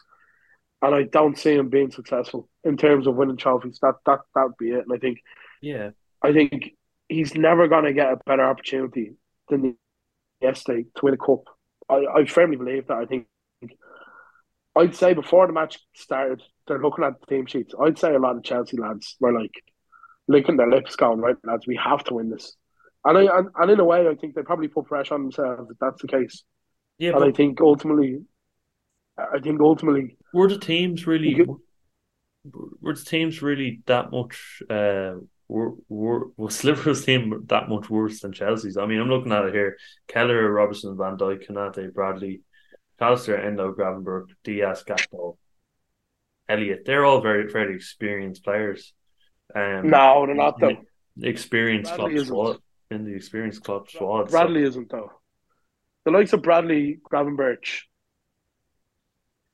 [0.82, 3.78] And I don't see him being successful in terms of winning trophies.
[3.82, 4.84] That that that would be it.
[4.84, 5.18] And I think
[5.60, 5.90] Yeah,
[6.22, 6.72] I think
[7.08, 9.14] he's never going to get a better opportunity
[9.48, 9.76] than
[10.40, 11.44] yesterday to win a cup.
[11.88, 12.98] I, I firmly believe that.
[12.98, 13.26] I think
[14.76, 17.74] I'd say before the match started, they're looking at the team sheets.
[17.80, 19.52] I'd say a lot of Chelsea lads were like
[20.28, 22.56] licking their lips, going, "Right, lads, we have to win this."
[23.04, 25.70] And I and, and in a way, I think they probably put pressure on themselves
[25.70, 26.44] if that's the case.
[26.98, 27.12] yeah.
[27.14, 28.20] and I think ultimately,
[29.18, 31.34] I think ultimately, were the teams really?
[31.34, 31.60] You
[32.80, 34.62] Were the teams really that much?
[34.70, 35.14] Uh,
[35.48, 38.76] were were was Liverpool's team that much worse than Chelsea's?
[38.76, 39.76] I mean, I'm looking at it here:
[40.08, 42.42] Kelleher, Robertson, Van Dijk, Konate, Bradley,
[43.00, 45.36] Callister, Endo, Gravenberch, Diaz, Gakpo,
[46.48, 46.84] Elliott.
[46.84, 48.94] They're all very fairly experienced players.
[49.54, 50.76] Um, no, they're not though.
[51.20, 52.58] experienced top Bradley squad,
[52.90, 54.30] in the experienced club squad.
[54.30, 54.68] Bradley so.
[54.68, 55.12] isn't though.
[56.04, 57.82] The likes of Bradley, Gravenberch,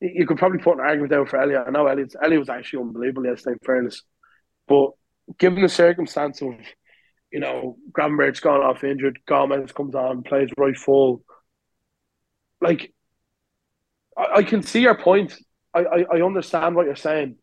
[0.01, 1.65] you could probably put an argument out for Elliott.
[1.67, 2.15] I know Elliott.
[2.23, 4.03] Elliott was actually unbelievable yesterday, in fairness.
[4.67, 4.91] But
[5.39, 6.55] given the circumstance of,
[7.33, 11.25] you know, Gravenberch's gone off injured, Gomez comes on, plays right full.
[12.61, 12.93] Like,
[14.17, 15.35] I, I can see your point.
[15.75, 17.37] I, I, I understand what you're saying.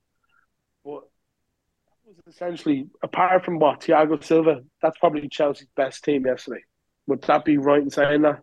[2.27, 6.61] Essentially, apart from what, Thiago Silva, that's probably Chelsea's best team yesterday.
[7.07, 8.39] Would that be right in saying that?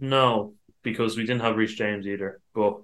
[0.00, 2.40] No, because we didn't have Reece James either.
[2.54, 2.80] But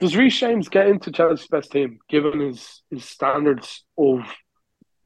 [0.00, 4.20] does Reece James get into Chelsea's best team given his, his standards of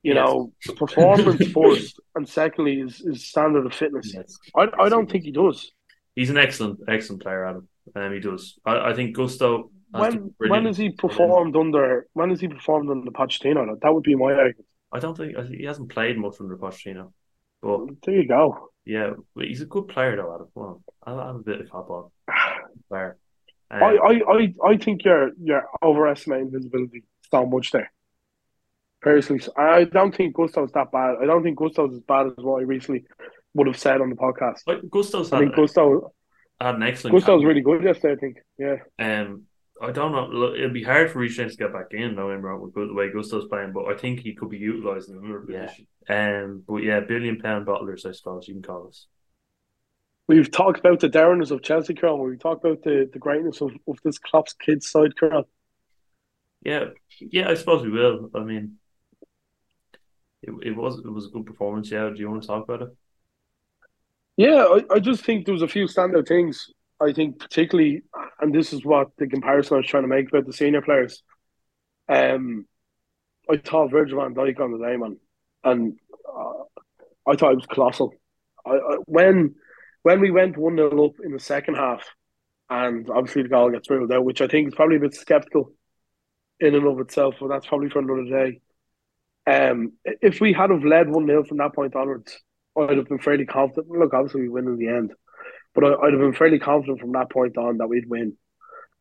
[0.03, 0.27] you yes.
[0.27, 4.13] know performance first and secondly his, his standard of fitness?
[4.15, 4.37] Yes.
[4.57, 5.71] I I don't think he does.
[6.15, 7.69] He's an excellent excellent player, Adam.
[7.95, 8.59] Um, he does.
[8.65, 9.71] I, I think Gusto.
[10.01, 13.79] When when has he performed under when has he performed under Pochettino?
[13.81, 14.67] That would be my argument.
[14.93, 17.13] I don't think he hasn't played much under Pochettino.
[17.63, 18.71] But there you go.
[18.85, 20.35] Yeah, he's a good player though.
[20.35, 20.49] Adam.
[20.55, 22.11] Well, I'm a bit of cop on
[22.89, 23.17] player.
[23.71, 27.91] Um, I, I, I, I think you're you're overestimating his ability so much there.
[29.01, 31.17] Personally, I don't think Gusto's that bad.
[31.23, 33.05] I don't think Gusto's as bad as what I recently
[33.55, 34.61] would have said on the podcast.
[34.91, 36.13] Gusto's I think Gusto
[36.61, 37.15] had an excellent.
[37.15, 38.15] Gusto was really good yesterday.
[38.15, 38.37] I think.
[38.59, 38.77] Yeah.
[38.99, 39.45] Um,
[39.85, 40.55] I don't know.
[40.55, 42.15] It'll be hard for Reece to get back in.
[42.15, 45.19] No, wrong with the way Gusto's playing, but I think he could be utilised in
[45.19, 45.67] another yeah.
[45.67, 45.87] position.
[46.09, 49.07] Um, but yeah, billion pound bottlers, I suppose you can call us.
[50.27, 52.19] We've talked about the Darrenness of Chelsea, Carl.
[52.19, 55.47] We've talked about the, the greatness of, of this Klopp's kids side, Carl.
[56.63, 56.87] Yeah,
[57.21, 58.31] yeah, I suppose we will.
[58.35, 58.77] I mean,
[60.43, 61.91] it, it was it was a good performance.
[61.91, 62.97] Yeah, do you want to talk about it?
[64.37, 66.71] Yeah, I, I just think there was a few standout things.
[67.01, 68.03] I think particularly,
[68.41, 71.23] and this is what the comparison I was trying to make about the senior players.
[72.09, 72.67] Um,
[73.51, 75.19] I thought Virgil van Dijk on the day, man,
[75.65, 78.15] and uh, I thought it was colossal.
[78.65, 79.57] I, I, when
[80.03, 82.05] when we went 1 0 up in the second half,
[82.71, 85.73] and obviously the goal gets ruled out, which I think is probably a bit sceptical
[86.61, 88.61] in and of itself, but that's probably for another day.
[89.47, 92.39] Um, if we had have led 1 0 from that point onwards,
[92.79, 93.89] I'd have been fairly confident.
[93.89, 95.13] Look, obviously we win in the end,
[95.75, 98.37] but I, would have been fairly confident from that point on that we'd win.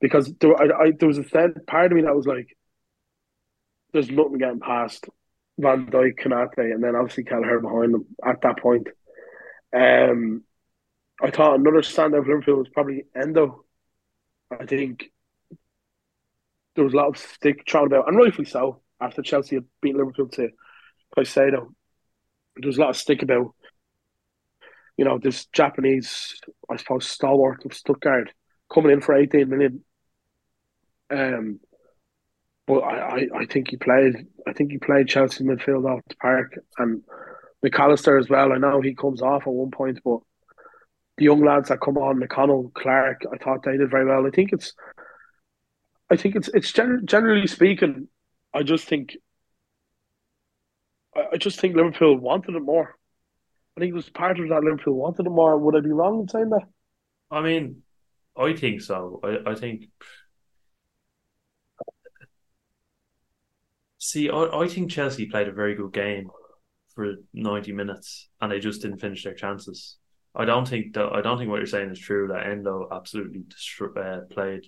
[0.01, 2.55] Because there, I, I, there was a part of me that was like,
[3.93, 5.07] there's nothing getting past
[5.59, 8.87] Van Dijk, Konate, and then obviously Kelleher behind them at that point.
[9.71, 10.43] Um,
[11.21, 13.63] I thought another standout for Liverpool was probably Endo.
[14.51, 15.11] I think
[16.75, 19.95] there was a lot of stick thrown about, and rightfully so, after Chelsea had beat
[19.95, 20.49] Liverpool to
[21.15, 21.73] Caicedo.
[22.55, 23.53] There was a lot of stick about,
[24.97, 28.31] you know, this Japanese, I suppose, stalwart of Stuttgart
[28.71, 29.83] coming in for 18 million.
[31.09, 31.59] Um,
[32.65, 34.27] but I, I, I think he played.
[34.47, 37.01] I think he played Chelsea midfield off the park, and
[37.61, 38.53] Mac Allister as well.
[38.53, 40.19] I know he comes off at one point, but
[41.17, 44.25] the young lads that come on, McConnell, Clark, I thought they did very well.
[44.25, 44.73] I think it's,
[46.09, 48.07] I think it's it's gen- generally speaking,
[48.53, 49.17] I just think,
[51.15, 52.95] I, I just think Liverpool wanted it more.
[53.77, 55.57] Think it was part of that Liverpool wanted it more.
[55.57, 56.67] Would I be wrong in saying that?
[57.31, 57.81] I mean,
[58.37, 59.19] I think so.
[59.23, 59.85] I, I think.
[63.97, 66.29] See, I, I think Chelsea played a very good game
[66.93, 69.97] for 90 minutes and they just didn't finish their chances.
[70.35, 72.27] I don't think that I don't think what you're saying is true.
[72.27, 73.43] That Endo absolutely
[73.97, 74.65] uh, played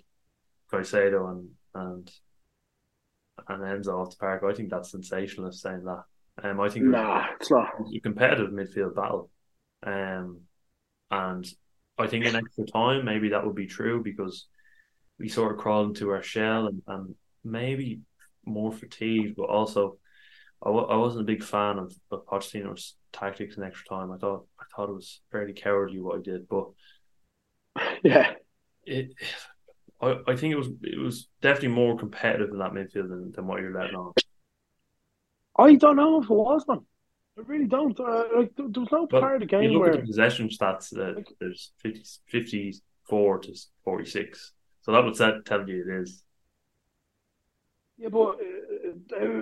[0.72, 2.12] Caicedo and and
[3.48, 4.44] and Enzo off the park.
[4.44, 6.04] I think that's sensationalist saying that.
[6.44, 9.30] Um, I think nah, it's not a competitive midfield battle.
[9.84, 10.42] Um,
[11.12, 11.48] and
[11.98, 14.48] I think in extra time maybe that would be true because
[15.18, 18.02] we sort of crawled into our shell and, and maybe
[18.46, 19.98] more fatigued, but also
[20.64, 24.12] I w- I wasn't a big fan of, of Pochettino's tactics in extra time.
[24.12, 26.68] I thought I thought it was fairly cowardly what I did, but
[28.04, 28.34] yeah,
[28.86, 29.14] it.
[30.02, 33.48] I, I think it was it was definitely more competitive in that midfield than, than
[33.48, 34.14] what you're letting on.
[35.58, 36.82] I don't know if it was, man.
[37.38, 38.00] I really don't.
[38.00, 40.06] Uh, like, there, was no but part of the game you look where at the
[40.06, 40.90] possession stats.
[40.92, 46.24] That like, there's 50, 54 to forty six, so that would tell you it is.
[47.98, 49.42] Yeah, but uh, uh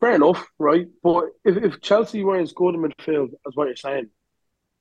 [0.00, 0.88] fair enough, right?
[1.02, 4.08] But if, if Chelsea weren't as good in midfield as what you're saying,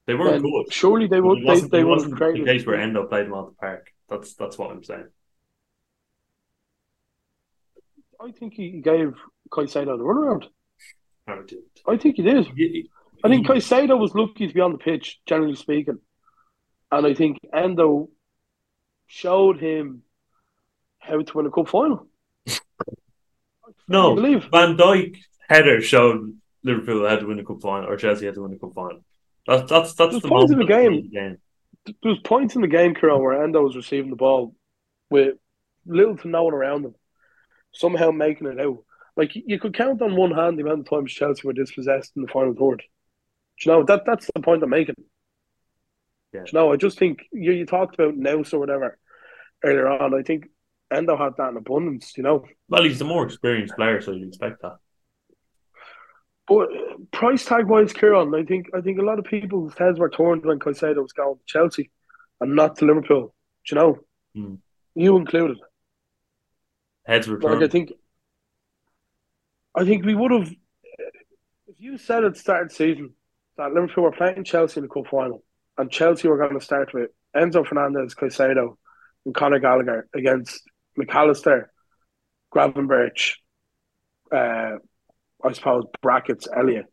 [0.08, 0.74] they weren't good.
[0.74, 1.46] Surely they would.
[1.46, 2.48] They, they would have created.
[2.48, 3.92] The case where Endo played them on the park.
[4.10, 5.08] That's that's what I'm saying.
[8.20, 9.14] I think he gave
[9.52, 10.48] Caicedo the runaround.
[11.88, 12.48] I think he did.
[12.56, 12.90] He,
[13.24, 16.00] I think Caicedo was lucky to be on the pitch, generally speaking,
[16.92, 18.10] and I think Endo
[19.08, 20.04] showed him
[21.00, 22.08] how to win a cup final.
[23.88, 24.46] No, believe.
[24.52, 25.18] Van Dijk
[25.50, 28.60] header showed Liverpool had to win the cup final or Chelsea had to win the
[28.60, 29.04] cup final.
[29.48, 31.02] That, that's that's There's the points in the game.
[31.02, 31.38] the game.
[31.86, 34.54] There was points in the game, Kieran, where Endo was receiving the ball
[35.10, 35.36] with
[35.86, 36.96] little to no one around him,
[37.74, 38.84] somehow making it out.
[39.20, 42.22] Like you could count on one hand the amount of times Chelsea were dispossessed in
[42.22, 42.82] the final third.
[43.60, 44.96] Do you know that that's the point I'm making.
[46.34, 46.44] Yeah.
[46.46, 48.98] Do you know, I just think you, you talked about Nous or whatever
[49.62, 50.14] earlier on.
[50.14, 50.46] I think
[50.90, 52.14] Endo had that in abundance.
[52.16, 54.78] You know, Well, he's the more experienced player, so you'd expect that.
[56.48, 56.70] But
[57.12, 60.46] price tag wise, Kieran, I think I think a lot of people's heads were turned
[60.46, 61.92] when Caicedo was going to Chelsea
[62.40, 63.36] and not to Liverpool.
[63.68, 63.98] Do you know,
[64.34, 64.56] Hmm.
[64.96, 65.58] you included.
[67.06, 67.92] Heads were Like I think,
[69.80, 70.50] I think we would have.
[71.68, 73.14] If you said at the start of the season
[73.58, 75.42] that Liverpool were playing Chelsea in the cup final
[75.78, 78.76] and Chelsea were going to start with Enzo Fernandez, Caicedo,
[79.26, 80.62] and Conor Gallagher against
[80.98, 81.72] Mac Allister,
[82.54, 83.36] Gravenberch,
[84.34, 84.76] uh,
[85.44, 86.88] I suppose brackets Elliott,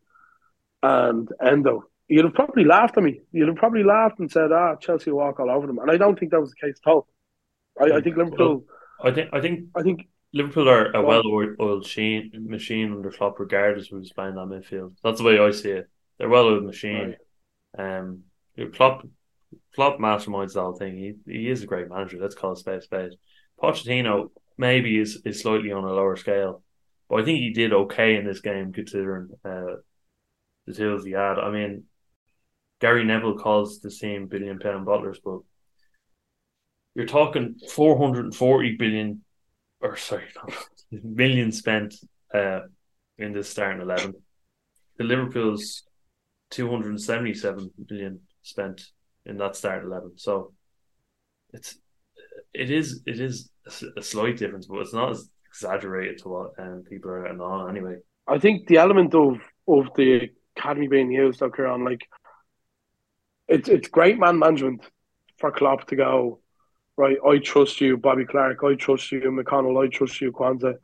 [0.81, 3.21] and Endo, you'd have probably laughed at me.
[3.33, 6.17] You'd have probably laughed and said, "Ah, Chelsea walk all over them," and I don't
[6.17, 7.09] think that was the case at all.
[7.81, 8.65] I, I think Liverpool.
[9.03, 13.87] I think I think I think Liverpool are a well-oiled machine, machine under Klopp, regardless
[13.87, 14.95] of who's playing that midfield.
[15.03, 15.89] That's the way I see it.
[16.19, 17.17] They're a well-oiled machine.
[17.79, 18.25] Um,
[18.73, 19.07] Klopp,
[19.75, 20.97] Klopp masterminds the whole thing.
[20.97, 22.19] He he is a great manager.
[22.21, 23.13] Let's call it spade a spade.
[23.61, 26.63] Pochettino maybe is, is slightly on a lower scale,
[27.09, 29.77] but I think he did okay in this game considering uh,
[30.67, 31.39] the tools he had.
[31.39, 31.85] I mean,
[32.81, 35.41] Gary Neville calls the same billion pound butlers, but
[36.95, 39.23] you're talking 440 billion
[39.81, 40.25] or sorry,
[40.91, 41.95] million spent
[42.33, 42.61] uh,
[43.19, 44.15] in this starting 11.
[44.99, 45.85] The Liverpool's
[46.51, 48.87] 277 million spent
[49.25, 50.13] in that starting 11.
[50.17, 50.53] So
[51.53, 51.79] it's
[52.55, 53.51] it is it is
[53.97, 57.71] a slight difference, but it's not as exaggerated to what um, people are getting on
[57.71, 57.97] anyway.
[58.27, 62.07] I think the element of of the academy being used, though, Kieran, like
[63.49, 64.83] it's it's great man management
[65.39, 66.41] for Klopp to go
[66.97, 67.17] right.
[67.27, 68.59] I trust you, Bobby Clark.
[68.65, 69.85] I trust you, McConnell.
[69.85, 70.75] I trust you, Quansah.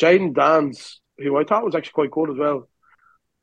[0.00, 2.68] Jayden Danns, who I thought was actually quite good as well.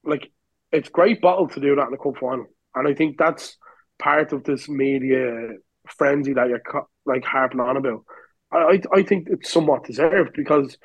[0.03, 0.31] Like
[0.71, 3.57] it's great bottle to do that in the cup final, and I think that's
[3.97, 5.49] part of this media
[5.87, 6.61] frenzy that you're
[7.05, 8.03] like harping on about.
[8.51, 10.77] I I think it's somewhat deserved because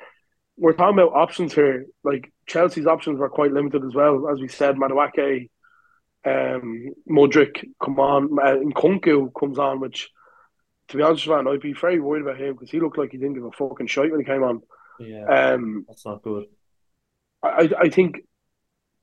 [0.57, 1.85] we're talking about options here.
[2.03, 4.75] Like Chelsea's options were quite limited as well, as we said.
[4.75, 5.49] Madueke,
[6.25, 10.09] um, Mudryk come on, uh, and Nkunku comes on, which
[10.89, 13.17] to be honest, man, I'd be very worried about him because he looked like he
[13.17, 14.61] didn't give a fucking shit when he came on.
[14.99, 16.45] Yeah, Um, that's not good.
[17.43, 18.21] I I think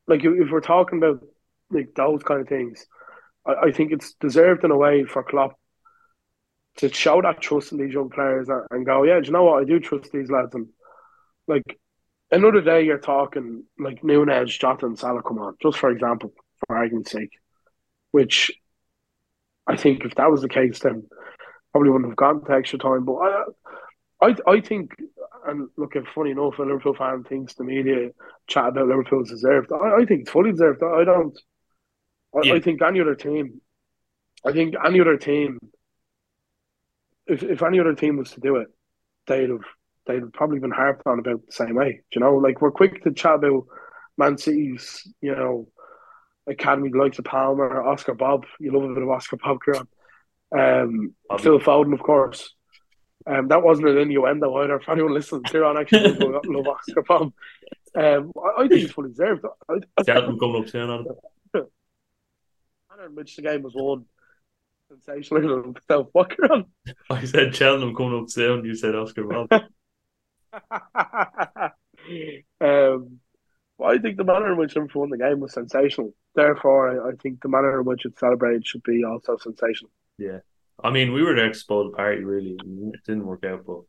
[0.07, 1.23] like if if we're talking about
[1.71, 2.87] like those kind of things,
[3.47, 5.59] I, I think it's deserved in a way for Klopp
[6.77, 9.45] to show that trust in these young players and, and go, yeah, do you know
[9.45, 9.63] what?
[9.63, 10.55] I do trust these lads.
[10.55, 10.69] And
[11.47, 11.79] like
[12.31, 16.33] another day, you're talking like Nunez, Jota, and Salah come on, just for example,
[16.67, 17.33] for argument's sake.
[18.11, 18.51] Which
[19.67, 21.09] I think if that was the case, then
[21.73, 23.05] probably wouldn't have gone to extra time.
[23.05, 23.45] But I,
[24.23, 24.95] I, I think,
[25.47, 28.11] and look, if funny enough, a Liverpool fan thinks the media
[28.47, 29.73] chat about Liverpool's deserved.
[29.73, 30.83] I, I think it's fully deserved.
[30.83, 31.39] I, I don't.
[32.35, 32.55] I, Yeah.
[32.55, 33.61] I think any other team,
[34.45, 35.59] I think any other team,
[37.27, 38.69] if if any other team was to do it,
[39.27, 39.65] they'd have
[40.07, 42.01] they'd have probably been harped on about the same way.
[42.11, 43.67] Do you know, like we're quick to chat about
[44.17, 45.69] Man City's, you know,
[46.47, 48.47] academy the likes of Palmer, Oscar Bobb.
[48.59, 49.87] You love a bit of Oscar Bobb, Kieran.
[50.57, 51.15] Um.
[51.39, 52.55] Phil Foden, of course.
[53.27, 54.77] Um, that wasn't an innuendo either.
[54.77, 57.33] If anyone listens, Kieran actually does love Oscar Bobb.
[57.95, 59.45] Um, I, I think it's fully deserved.
[59.69, 61.07] I, I, Cheltenham coming up soon on
[63.03, 64.05] manner in which the game was won,
[64.89, 66.09] sensational in and of itself.
[66.13, 66.67] What, Kieran?
[67.11, 68.65] I said Cheltenham coming up soon.
[68.65, 69.53] You said Oscar Bobb.
[72.61, 73.21] um,
[73.79, 76.15] well, I think the manner in which Liverpool won the game was sensational.
[76.35, 79.91] Therefore, I, I think the manner in which it's celebrated should be also sensational.
[80.19, 80.39] Yeah.
[80.83, 82.57] I mean, we were there to spoil the party, really.
[82.59, 83.83] It didn't work out, but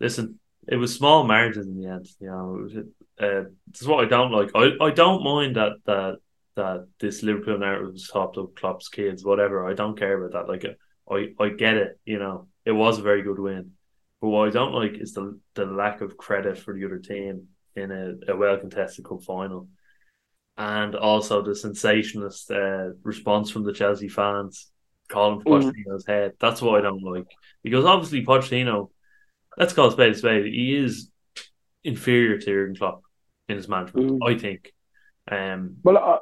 [0.00, 2.06] listen, it was small margins in the end.
[2.20, 4.50] You know, it was, uh, this is what I don't like.
[4.54, 6.16] I, I don't mind that that
[6.56, 9.66] that this Liverpool narrative was topped up Klopp's kids, whatever.
[9.66, 10.52] I don't care about that.
[10.52, 10.64] Like,
[11.10, 11.98] I I get it.
[12.04, 13.72] You know, it was a very good win,
[14.20, 17.48] but what I don't like is the the lack of credit for the other team
[17.74, 19.68] in a, a well contested cup final.
[20.56, 24.72] And also the sensationalist uh, response from the Chelsea fans
[25.08, 25.72] calling for Mm.
[25.72, 26.32] Pochettino's head.
[26.38, 27.26] That's what I don't like.
[27.62, 28.90] Because obviously Pochettino,
[29.56, 31.10] let's call a spade a spade, he is
[31.84, 33.02] inferior to Jurgen Klopp
[33.48, 34.28] in his management, Mm.
[34.28, 34.72] I think.
[35.30, 36.18] Um, Well, uh,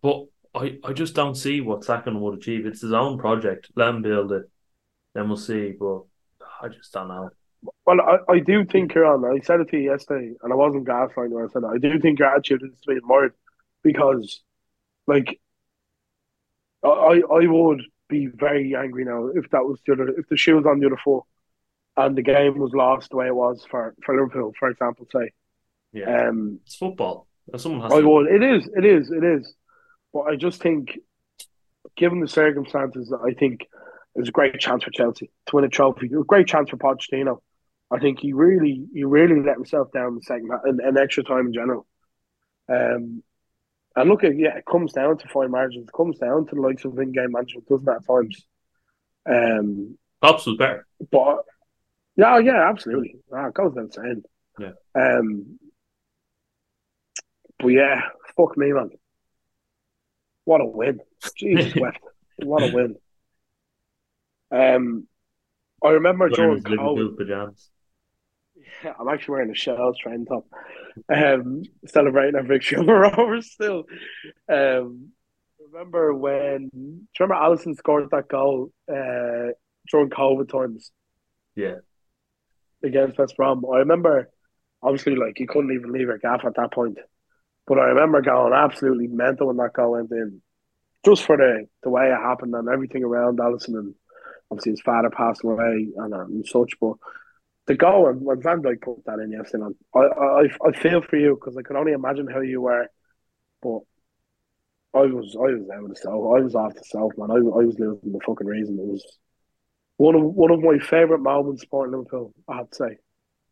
[0.00, 2.66] but I, I just don't see what Sacking would achieve.
[2.66, 3.70] It's his own project.
[3.76, 4.50] Let him build it.
[5.14, 5.72] Then we'll see.
[5.78, 6.04] But
[6.62, 7.30] I just don't know.
[7.84, 10.86] well, I, I do think, Kieran, I said it to you yesterday, and I wasn't
[10.86, 11.66] gaslighting when I said it.
[11.66, 13.34] I do think your attitude is to be admired
[13.82, 14.42] because,
[15.06, 15.40] like,
[16.84, 20.56] I, I would be very angry now if that was the other if the shoe
[20.56, 21.24] was on the other foot
[21.98, 25.32] and the game was lost the way it was for, for Liverpool, for example, say.
[25.92, 26.28] Yeah.
[26.28, 27.26] Um, it's football.
[27.56, 28.08] Someone has I to.
[28.08, 28.26] would.
[28.28, 28.68] It is.
[28.76, 29.10] It is.
[29.10, 29.52] It is.
[30.12, 30.96] But I just think,
[31.96, 33.66] given the circumstances, I think
[34.14, 36.06] there's a great chance for Chelsea to win a trophy.
[36.06, 37.40] A great chance for Pochettino.
[37.90, 41.24] I think he really, he really let himself down in the second and, and extra
[41.24, 41.86] time in general.
[42.68, 43.24] Um,
[44.00, 45.88] and look at yeah, it comes down to fine margins.
[45.88, 48.46] It comes down to the likes of in-game management, doesn't it, at times?
[49.28, 50.86] Um, Klopp's was better.
[51.10, 51.38] but
[52.16, 53.16] yeah, yeah, absolutely.
[53.32, 54.22] Ah, it goes without saying.
[54.58, 54.72] Yeah.
[54.94, 55.58] Um,
[57.58, 58.00] but yeah,
[58.36, 58.90] fuck me, man.
[60.44, 61.00] What a win!
[61.36, 62.00] Jesus wept.
[62.38, 62.96] What a win.
[64.50, 65.06] Um,
[65.84, 67.16] I remember Wearing during his Liverpool COVID.
[67.16, 67.70] pajamas.
[69.00, 70.46] I'm actually wearing a Shels train top.
[71.08, 73.84] Um, celebrating our victory over Rovers still.
[74.48, 75.10] Um,
[75.72, 76.68] remember when?
[76.72, 79.52] Do you remember Alisson scored that goal uh,
[79.90, 80.90] during COVID times?
[81.56, 81.76] Yeah.
[82.84, 83.64] against West Brom.
[83.72, 84.30] I remember,
[84.82, 86.98] obviously, like you couldn't even leave your gaff at that point.
[87.66, 90.40] But I remember going absolutely mental when that goal went in,
[91.04, 93.94] just for the the way it happened and everything around Alisson and
[94.50, 96.72] obviously his father passed away and, and such.
[96.80, 96.94] But
[97.68, 101.02] the goal and when Van Dijk put that in yesterday, man, I I I feel
[101.02, 102.88] for you because I can only imagine how you were,
[103.62, 103.80] but.
[104.94, 106.14] I was I was out of the self.
[106.14, 107.30] I was off the self, man.
[107.30, 108.78] I, I was losing the fucking reason.
[108.80, 109.04] It was
[109.98, 112.96] one of one of my favourite moments supporting Liverpool, I have to say.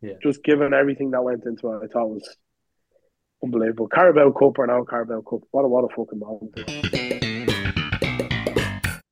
[0.01, 0.15] Yeah.
[0.23, 2.37] Just given everything that went into it, I thought it was
[3.45, 3.89] unbelievable.
[3.89, 5.41] Carabao Cup or now Carabao Cup.
[5.51, 6.59] What a what a fucking moment.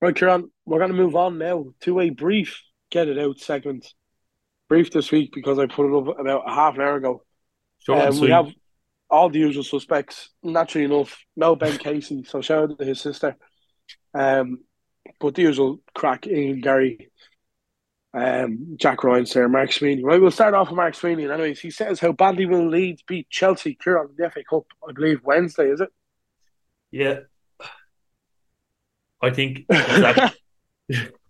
[0.01, 3.87] Right, Kieran, we're gonna move on now to a brief get it out segment.
[4.75, 7.23] Brief this week because I put it up about a half an hour ago.
[7.87, 8.49] And Um, we have
[9.09, 10.31] all the usual suspects.
[10.43, 13.37] Naturally enough, no Ben Casey, so shout out to his sister.
[14.15, 14.65] Um,
[15.21, 17.09] but the usual crack Ian Gary,
[18.15, 20.03] um, Jack Ryan, Sir Mark Sweeney.
[20.03, 21.23] Right, we'll start off with Mark Sweeney.
[21.23, 24.65] And anyways, he says how badly will Leeds beat Chelsea Kieran in the FA Cup,
[24.89, 25.91] I believe Wednesday, is it?
[26.91, 27.21] Yeah.
[29.23, 30.33] I think actually,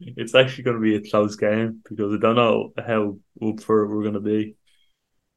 [0.00, 3.82] it's actually going to be a close game because I don't know how up for
[3.82, 4.56] it we're going to be.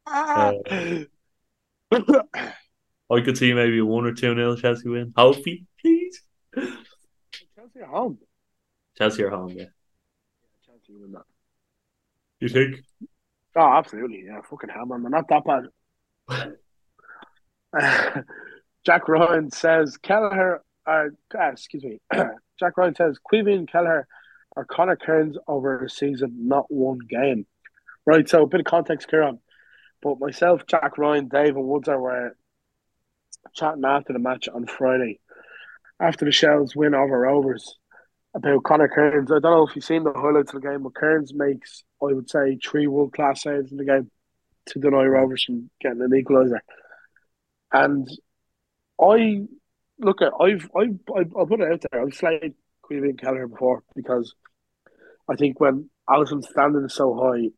[0.05, 0.53] Uh,
[1.91, 5.13] I could see maybe a 1 or 2 nil Chelsea win.
[5.15, 6.21] Hopefully, please.
[6.55, 8.17] Chelsea at home.
[8.97, 9.65] Chelsea are home, yeah.
[10.65, 11.23] Chelsea win that.
[12.39, 12.77] You think?
[13.55, 14.23] Oh, absolutely.
[14.25, 15.01] Yeah, fucking hell, man.
[15.01, 15.43] They're not that
[16.29, 18.23] bad.
[18.85, 21.05] Jack Ryan says Kelleher, uh,
[21.37, 21.99] uh, excuse me.
[22.59, 24.07] Jack Ryan says Caoimhín Kelleher
[24.57, 27.45] are Conor Kearns over a season, not one game.
[28.07, 29.31] Right, so a bit of context here.
[30.01, 32.29] But myself, Jack Ryan, Dave, and Woodser were uh,
[33.53, 35.19] chatting after the match on Friday,
[35.99, 37.77] after the Shels win over Rovers,
[38.33, 39.31] about Conor Kearns.
[39.31, 42.13] I don't know if you've seen the highlights of the game, but Kearns makes, I
[42.13, 44.09] would say, three world class saves in the game
[44.67, 46.59] to deny Rovers from getting an equaliser.
[47.71, 48.09] And
[48.99, 49.45] I
[49.99, 50.99] look at I've I've
[51.35, 52.01] I'll put it out there.
[52.01, 54.33] I've slayed Caoimhín Kelleher before because
[55.29, 57.49] I think when Alisson's standing so high,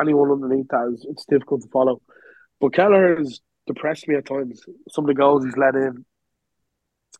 [0.00, 2.00] anyone underneath that is it's difficult to follow.
[2.60, 4.62] But Kelleher has depressed me at times.
[4.90, 6.04] Some of the goals he's let in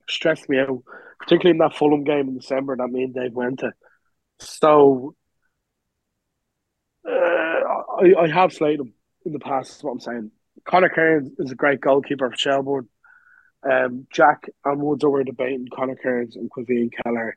[0.08, 0.82] stressed me out,
[1.18, 3.72] particularly in that Fulham game in December that me and Dave went to.
[4.38, 5.14] So
[7.06, 8.94] uh, I, I have slayed him
[9.24, 9.76] in the past.
[9.76, 10.30] Is what I'm saying.
[10.64, 12.88] Conor Kearns is a great goalkeeper for Shelbourne.
[13.70, 17.36] Um, Jack and Woods were debating Conor Kearns and Caoimhín Kelleher.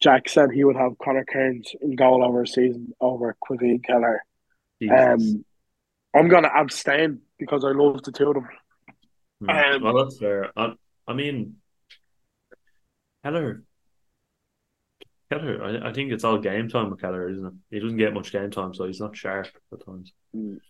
[0.00, 4.22] Jack said he would have Conor Kearns in goal over a season over Caoimhín Kelleher.
[4.90, 5.44] Um,
[6.14, 8.48] I'm going to abstain because I love the two of them.
[9.40, 9.50] Hmm.
[9.50, 10.50] um, well, that's fair.
[10.56, 10.72] I,
[11.06, 11.56] I mean,
[13.24, 13.64] Kelleher.
[15.30, 17.52] Kelleher, I, I think it's all game time with Kelleher, isn't it?
[17.70, 20.12] He doesn't get much game time, so he's not sharp at times.
[20.32, 20.60] And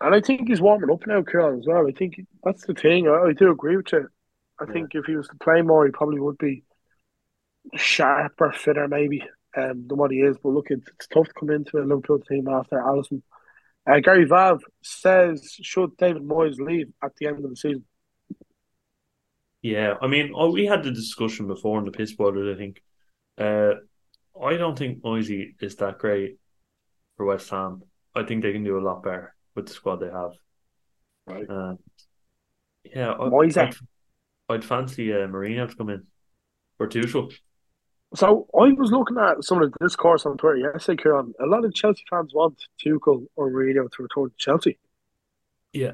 [0.00, 1.86] I think he's warming up now, Kieran, as well.
[1.88, 3.08] I think that's the thing.
[3.08, 4.08] I, I do agree with you.
[4.60, 6.64] I think if he was to play more, he probably would be
[7.76, 9.22] sharper, fitter, maybe,
[9.56, 10.36] um, than what he is.
[10.42, 13.22] But look, it's, it's tough to come into a Liverpool team after Alisson.
[13.90, 17.84] Uh, Gary Vav says, should David Moyes leave at the end of the season?
[19.62, 22.82] Yeah, I mean, oh, we had the discussion before in the piss boilers, I think.
[23.36, 23.80] Uh,
[24.40, 26.38] I don't think Moisey is that great
[27.16, 27.82] for West Ham.
[28.14, 30.32] I think they can do a lot better with the squad they have.
[31.26, 31.48] Right.
[31.48, 31.74] Uh,
[32.84, 33.60] yeah, I, Moisey.
[33.60, 33.74] I'd,
[34.48, 36.06] I'd fancy uh, Mourinho to come in
[36.78, 37.32] or Tuchel.
[38.14, 41.34] So I was looking at some of the discourse on Twitter yesterday, Kieran.
[41.40, 44.78] A lot of Chelsea fans want Tuchel or Mourinho to return to Chelsea.
[45.72, 45.92] Yeah.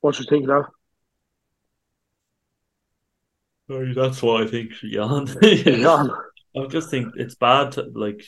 [0.00, 0.66] What you think now?
[3.68, 5.26] Oh, that's what I think, Jan.
[5.26, 6.10] Jan.
[6.56, 7.72] I just think it's bad.
[7.72, 8.24] To, like,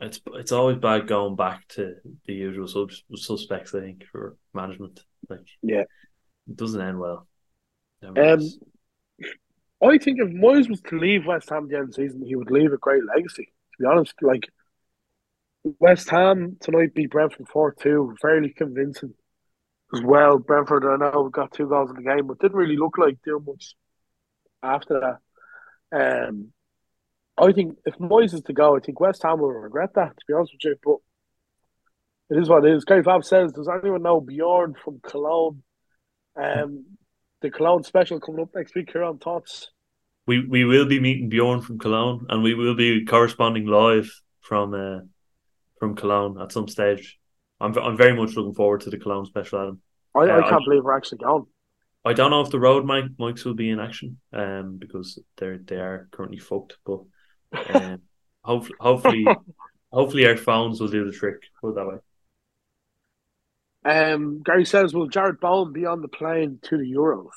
[0.00, 3.74] it's it's always bad going back to the usual sub- suspects.
[3.74, 5.80] I think for management, like, Yeah.
[6.48, 7.26] it doesn't end well.
[8.00, 8.40] Never Um.
[9.82, 12.36] I think if Moyes was to leave West Ham the end of the season, he
[12.36, 13.46] would leave a great legacy.
[13.46, 14.48] To be honest, like
[15.64, 19.14] West Ham tonight beat Brentford four two, fairly convincing
[19.94, 20.38] as well.
[20.38, 23.44] Brentford, I know, got two goals in the game, but didn't really look like doing
[23.46, 23.74] much
[24.62, 26.26] after that.
[26.28, 26.52] Um,
[27.36, 30.16] I think if Moyes is to go, I think West Ham will regret that.
[30.16, 32.84] To be honest with you, but it is what it is.
[32.84, 35.62] Gary Fab says, "Does anyone know Bjorn from Cologne?"
[36.36, 36.84] Um,
[37.42, 38.90] the Cologne special coming up next week.
[38.92, 39.70] Here on thoughts.
[40.26, 44.72] we we will be meeting Bjorn from Cologne, and we will be corresponding live from
[44.74, 45.00] uh,
[45.78, 47.18] from Cologne at some stage.
[47.60, 49.80] I'm I'm very much looking forward to the Cologne special, Adam.
[50.14, 51.46] I, Uh, I can't believe we're actually going.
[52.04, 55.58] I don't know if the road mic mics will be in action, um, because they're
[55.58, 56.78] they are currently fucked.
[56.84, 57.00] But
[57.74, 58.00] um,
[58.42, 59.26] hopefully, hopefully,
[59.92, 61.40] hopefully our phones will do the trick.
[61.60, 61.96] Put it that way.
[63.84, 67.30] Um, Gary says, "Will Jarrod Bowen be on the plane to the Euros?"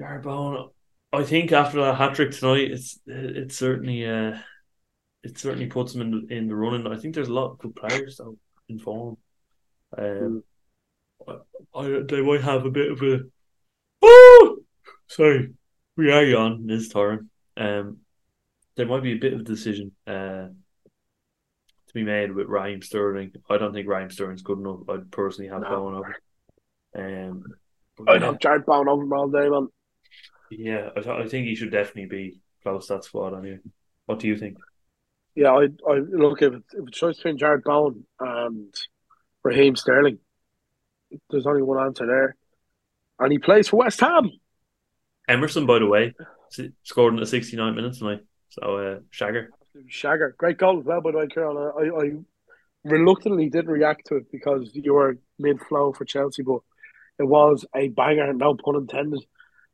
[0.00, 0.68] Jarrod Bowen,
[1.12, 4.38] I think after that hat trick tonight, it's it certainly uh,
[5.24, 6.86] it certainly puts him in in the running.
[6.86, 9.16] I think there's a lot of good players though in form.
[9.98, 10.44] Um,
[11.26, 11.36] I,
[11.74, 13.20] I, they might have a bit of a
[14.02, 14.58] oh,
[15.08, 15.54] sorry,
[15.96, 17.28] we are on this turn.
[17.56, 17.98] Um,
[18.76, 20.46] there might be a bit of a decision uh
[21.90, 23.32] to be made with Raheem Sterling.
[23.48, 24.88] I don't think Raheem Sterling's good enough.
[24.88, 25.68] I'd personally have No.
[25.68, 26.16] Bowen over.
[26.96, 27.44] Um,
[28.08, 28.26] I'd yeah.
[28.26, 29.68] have Jarrod Bowen over him all day, man.
[30.50, 33.58] Yeah, I, th- I think he should definitely be close to that squad anyway.
[34.06, 34.58] What do you think?
[35.34, 38.74] Yeah, I, I look if it's, if it's choice between Jarrod Bowen and
[39.44, 40.18] Raheem Sterling,
[41.30, 42.36] there's only one answer there,
[43.18, 44.30] and he plays for West Ham.
[45.28, 46.14] Emerson, by the way,
[46.82, 48.20] scored in the 69 minutes tonight.
[48.48, 49.46] So, uh, Shagger.
[49.88, 51.56] Shagger, great goal as well, by the way, Kieran.
[51.56, 52.10] I, I
[52.84, 56.60] reluctantly didn't react to it because you were mid flow for Chelsea, but
[57.18, 59.24] it was a banger, no pun intended.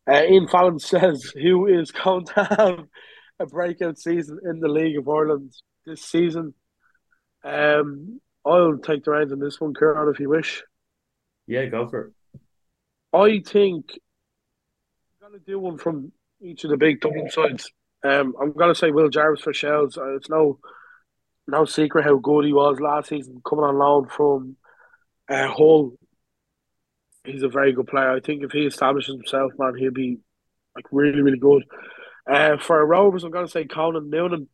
[0.09, 2.87] Uh, Ian Fallon says, Who is going to have
[3.39, 5.53] a breakout season in the League of Ireland
[5.85, 6.55] this season?
[7.45, 10.63] Um, I'll take the reins on this one, Kieran, if you wish.
[11.47, 12.13] Yeah, go for it.
[13.13, 13.99] I think
[15.23, 17.71] I'm going to do one from each of the big Dublin sides.
[18.07, 19.99] Um, I'm going to say Will Jarvis for Shels.
[19.99, 20.59] Uh, it's no
[21.47, 24.57] no secret how good he was last season, coming on loan from
[25.29, 25.93] uh, Hull.
[27.25, 28.11] He's a very good player.
[28.11, 30.19] I think if he establishes himself, man, he'll be
[30.75, 31.65] like really, really good.
[32.29, 34.49] Uh, for Rovers, I'm going to say Conan Noonan.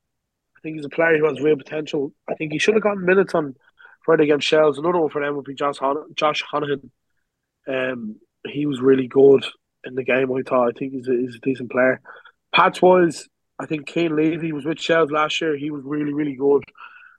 [0.57, 2.13] I think he's a player who has real potential.
[2.29, 3.55] I think he should have gotten minutes on
[4.05, 4.79] Friday against Shels.
[4.79, 6.91] Another one for them would be Josh, Hon- Josh Honohan.
[7.67, 9.45] Um, he was really good
[9.85, 10.31] in the game.
[10.33, 10.69] I thought.
[10.69, 12.01] I think he's a, he's a decent player.
[12.55, 13.29] Patch wise,
[13.63, 15.57] I think Kane Levy was with Shels last year.
[15.57, 16.65] He was really, really good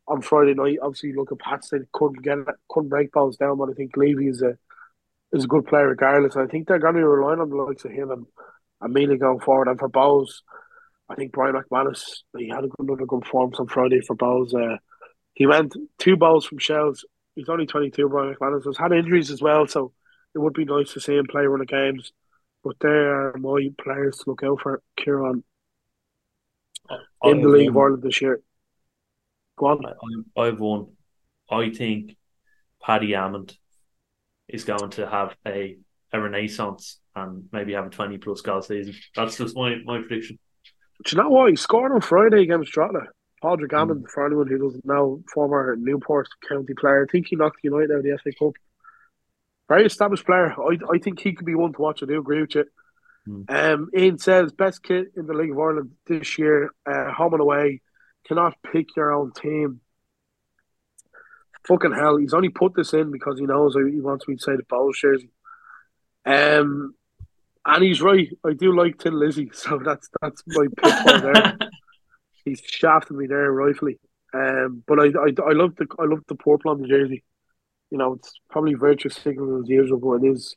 [0.08, 0.80] on Friday night.
[0.82, 2.38] Obviously, look at they couldn't get
[2.70, 4.58] couldn't break balls down, but I think Levy is a
[5.32, 6.36] is a good player regardless.
[6.36, 8.26] I think they're going to be relying on the likes of him and
[8.82, 9.70] Amelia going forward.
[9.70, 10.42] And for Bohs,
[11.08, 12.04] I think Brian McManus
[12.38, 14.54] he had a good, another good performance on Friday for Bohs.
[14.54, 14.78] Uh,
[15.34, 17.06] he went two balls from Shels.
[17.36, 18.10] He's only twenty two.
[18.10, 19.94] Brian McManus has had injuries as well, so
[20.36, 22.12] it would be nice to see him play one of the games.
[22.64, 25.44] But there are my players to look out for, Kieran,
[27.24, 28.42] in the League of Ireland this year.
[29.58, 29.86] Go on.
[29.86, 30.88] I, I've won.
[31.50, 32.16] I think
[32.82, 33.56] Paddy Amond
[34.48, 35.78] is going to have a,
[36.12, 38.96] a renaissance and maybe have a 20 plus goal season.
[39.16, 40.40] That's just my, my prediction.
[41.06, 41.50] Do you know what?
[41.50, 43.08] He scored on Friday against Drogheda.
[43.42, 43.78] Padraig hmm.
[43.78, 47.06] Amond, for anyone who doesn't know, former Newport County player.
[47.08, 48.54] I think he knocked United out of the FA Cup.
[49.70, 50.56] Very established player.
[50.60, 52.04] I, I think he could be one to watch.
[52.04, 52.66] I do agree with you.
[53.48, 57.42] Um, Ian says best kit in the League of Ireland this year, uh, home and
[57.42, 57.82] away.
[58.28, 59.82] Cannot pick your own team.
[61.68, 64.56] Fucking hell, he's only put this in because he knows he wants me to say
[64.56, 65.30] the Bowles jersey.
[66.26, 66.96] Um,
[67.66, 68.30] and he's right.
[68.46, 71.58] I do like Tin Lizzie, so that's that's my pick there.
[72.46, 74.00] He's shafted me there rightfully.
[74.34, 77.24] Um, but I, I, I love the I love the on the jersey.
[77.90, 80.56] You know, it's probably virtue signal as usual, but it is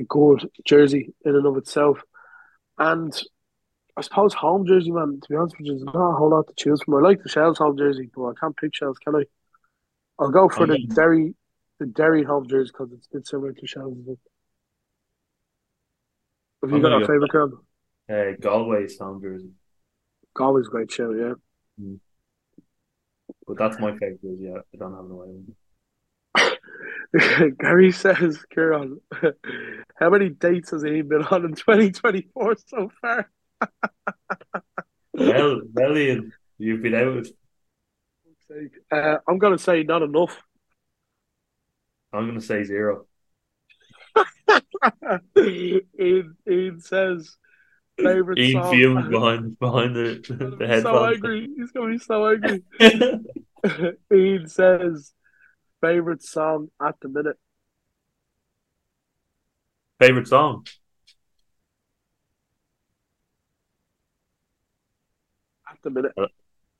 [0.00, 1.98] a good jersey in and of itself.
[2.78, 3.12] And
[3.96, 5.20] I suppose home jersey, man.
[5.22, 6.94] To be honest with you, there's not a whole lot to choose from.
[6.96, 9.22] I like the Shels home jersey, but I can't pick Shels, can I?
[10.18, 11.34] I'll go for the Um, Derry,
[11.78, 13.96] the Derry home jersey because it's a bit similar to Shels.
[16.62, 17.52] Have you I'm got a go- favourite, Karen?
[18.08, 19.50] Uh, Galway's home jersey.
[20.36, 21.34] Galway's a great show, yeah.
[23.46, 24.58] But that's my favourite, yeah.
[24.72, 25.54] I don't have no idea.
[27.60, 29.00] Gary says, Kieran,
[30.00, 33.30] how many dates has he been on in 2024 so far?
[35.12, 37.26] well, well, Ian, you've been out.
[38.90, 40.42] Uh, I'm going to say not enough.
[42.12, 43.06] I'm going to say zero.
[45.36, 47.36] Ian, Ian says,
[47.96, 48.72] favorite Ian song.
[48.72, 50.82] fuming behind behind the, the head.
[50.82, 51.14] so headphones.
[51.14, 51.48] angry.
[51.56, 52.62] He's going to be so angry.
[54.12, 55.12] Ian says,
[55.84, 57.36] favorite song at the minute.
[60.00, 60.66] Favorite song?
[65.70, 66.12] At the minute.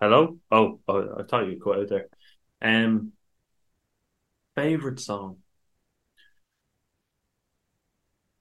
[0.01, 0.39] Hello?
[0.51, 2.07] Oh, oh I thought you cut out there.
[2.63, 3.13] Um,
[4.55, 5.37] favorite song.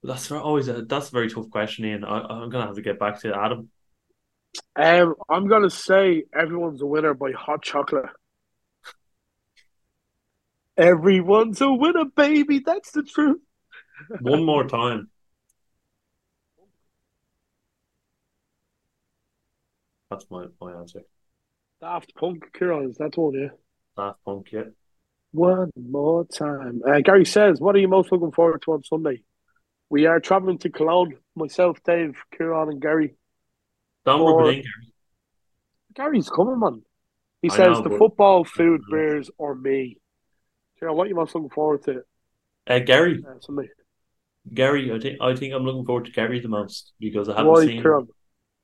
[0.02, 2.04] That's always a that's a very tough question, Ian.
[2.04, 3.70] I, I'm gonna have to get back to Adam.
[4.76, 8.06] Um, I'm going to say Everyone's a Winner by Hot Chocolate.
[10.78, 12.60] Everyone's a winner, baby.
[12.60, 13.42] That's the truth.
[14.22, 15.10] One more time.
[20.10, 21.02] That's my, my answer.
[21.82, 23.50] Daft Punk, Kieran, is that one, yeah?
[23.98, 24.64] Daft Punk, yeah.
[25.32, 26.82] One more time.
[26.88, 29.24] Uh, Gary says, What are you most looking forward to on Sunday?
[29.90, 31.18] We are travelling to Cologne.
[31.36, 33.16] Myself, Dave, Kieran, and Gary.
[34.06, 34.94] Don't For- rub it in, Gary.
[35.96, 36.84] Gary's coming, man.
[37.42, 39.98] He I says know, the but- football, food, beers, or me.
[40.84, 42.02] Kieran, what are you most looking forward to
[42.68, 43.70] Uh, Gary, uh, Sunday?
[44.54, 47.52] Gary, I think I think I'm looking forward to Gary the most because I haven't
[47.54, 48.08] Why, seen Kieran?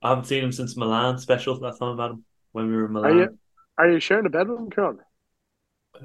[0.02, 2.86] I haven't seen him since Milan special last time I met him when we were
[2.88, 3.18] in Are Milan.
[3.18, 3.38] you,
[3.78, 5.00] are you sharing a bed with him, Kieran?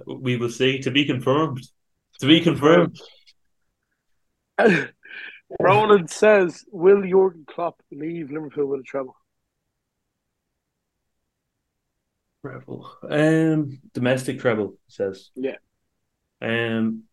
[0.06, 0.78] We will see.
[0.80, 1.60] To be confirmed.
[2.20, 2.96] To be confirmed.
[5.60, 9.16] Roland says, Will Jurgen Klopp leave Liverpool with a treble?
[12.44, 12.88] Treble.
[13.08, 15.30] Um, domestic treble he says.
[15.34, 15.56] Yeah.
[16.44, 17.04] Um,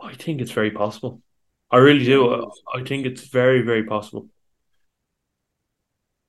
[0.00, 1.22] I think it's very possible.
[1.70, 2.30] I really do.
[2.32, 4.28] I, I think it's very, very possible.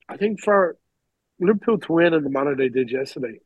[0.08, 0.78] I think for
[1.40, 3.40] Liverpool to win in the manner they did yesterday,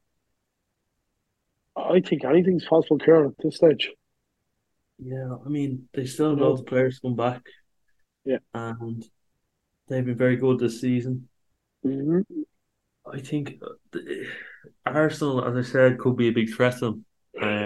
[1.76, 3.92] I think anything's possible, Kieran, at this stage.
[5.00, 7.42] Yeah, I mean, they still have all the players come back.
[8.24, 8.38] Yeah.
[8.54, 9.04] And
[9.88, 11.28] they've been very good this season.
[11.86, 12.22] Mm-hmm.
[13.12, 14.00] I think uh,
[14.86, 17.06] Arsenal, as I said, could be a big threat to them.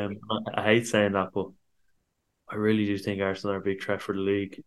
[0.07, 1.47] Um, I, I hate saying that, but
[2.49, 4.63] I really do think Arsenal are a big threat for the league.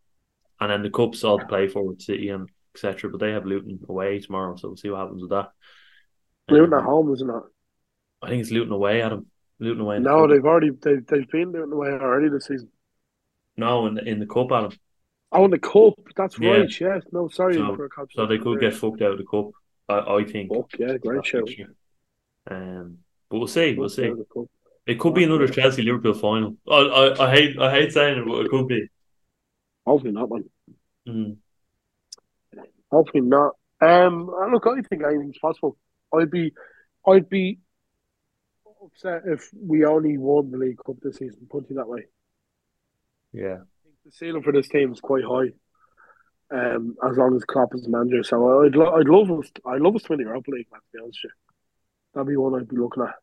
[0.60, 3.10] And then the cup's all to play for with City and etc.
[3.10, 5.50] But they have Luton away tomorrow, so we'll see what happens with that.
[6.50, 7.42] Luton Um, at home, isn't it?
[8.22, 9.26] I think it's Luton away, Adam.
[9.58, 9.96] Luton away.
[9.96, 10.30] the No, cup.
[10.30, 12.68] they've already they've, they've been Luton away already this season.
[13.56, 14.72] no, in the, in the cup, Adam.
[15.32, 16.50] Oh, in the cup, that's Yeah.
[16.50, 16.80] right.
[16.80, 18.16] Yes, no, sorry So, for a concept.
[18.16, 19.50] so they could get fucked out of the cup.
[19.88, 20.52] I, I think.
[20.52, 21.44] Fuck yeah, great show.
[22.50, 23.74] Um, but we'll see.
[23.74, 24.12] We'll see.
[24.90, 25.14] Out of the cup.
[25.14, 26.56] It could be another Chelsea Liverpool final.
[26.70, 28.88] I, I, I hate I hate saying it, but it could be.
[29.86, 30.44] Hopefully not, man.
[31.08, 31.36] Mm.
[32.90, 33.54] Hopefully not.
[33.80, 35.76] Um, uh, look, I think anything's possible.
[36.14, 36.52] I'd be,
[37.06, 37.60] I'd be
[38.84, 41.46] upset if we only won the League Cup this season.
[41.50, 42.06] Put it that way.
[43.32, 43.58] Yeah.
[44.04, 45.52] The ceiling for this team is quite high.
[46.52, 49.94] Um, as long as Klopp is manager, so I'd, lo- I'd love us, I'd love
[49.94, 50.66] us to win the Europa League.
[50.72, 51.54] Man, to be honest with you,
[52.12, 53.14] that'd be one I'd be looking at.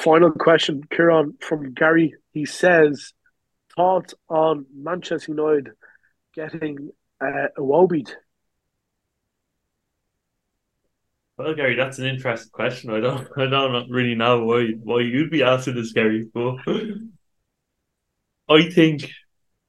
[0.00, 2.14] Final question, Kieran from Gary.
[2.32, 3.12] He says,
[3.76, 5.68] thoughts on Manchester United
[6.34, 6.90] getting
[7.20, 8.08] uh, Iwobi?
[11.36, 12.90] Well, Gary, that's an interesting question.
[12.90, 16.56] I don't I don't really know why why you'd be asking this, Gary, but
[18.48, 19.10] I think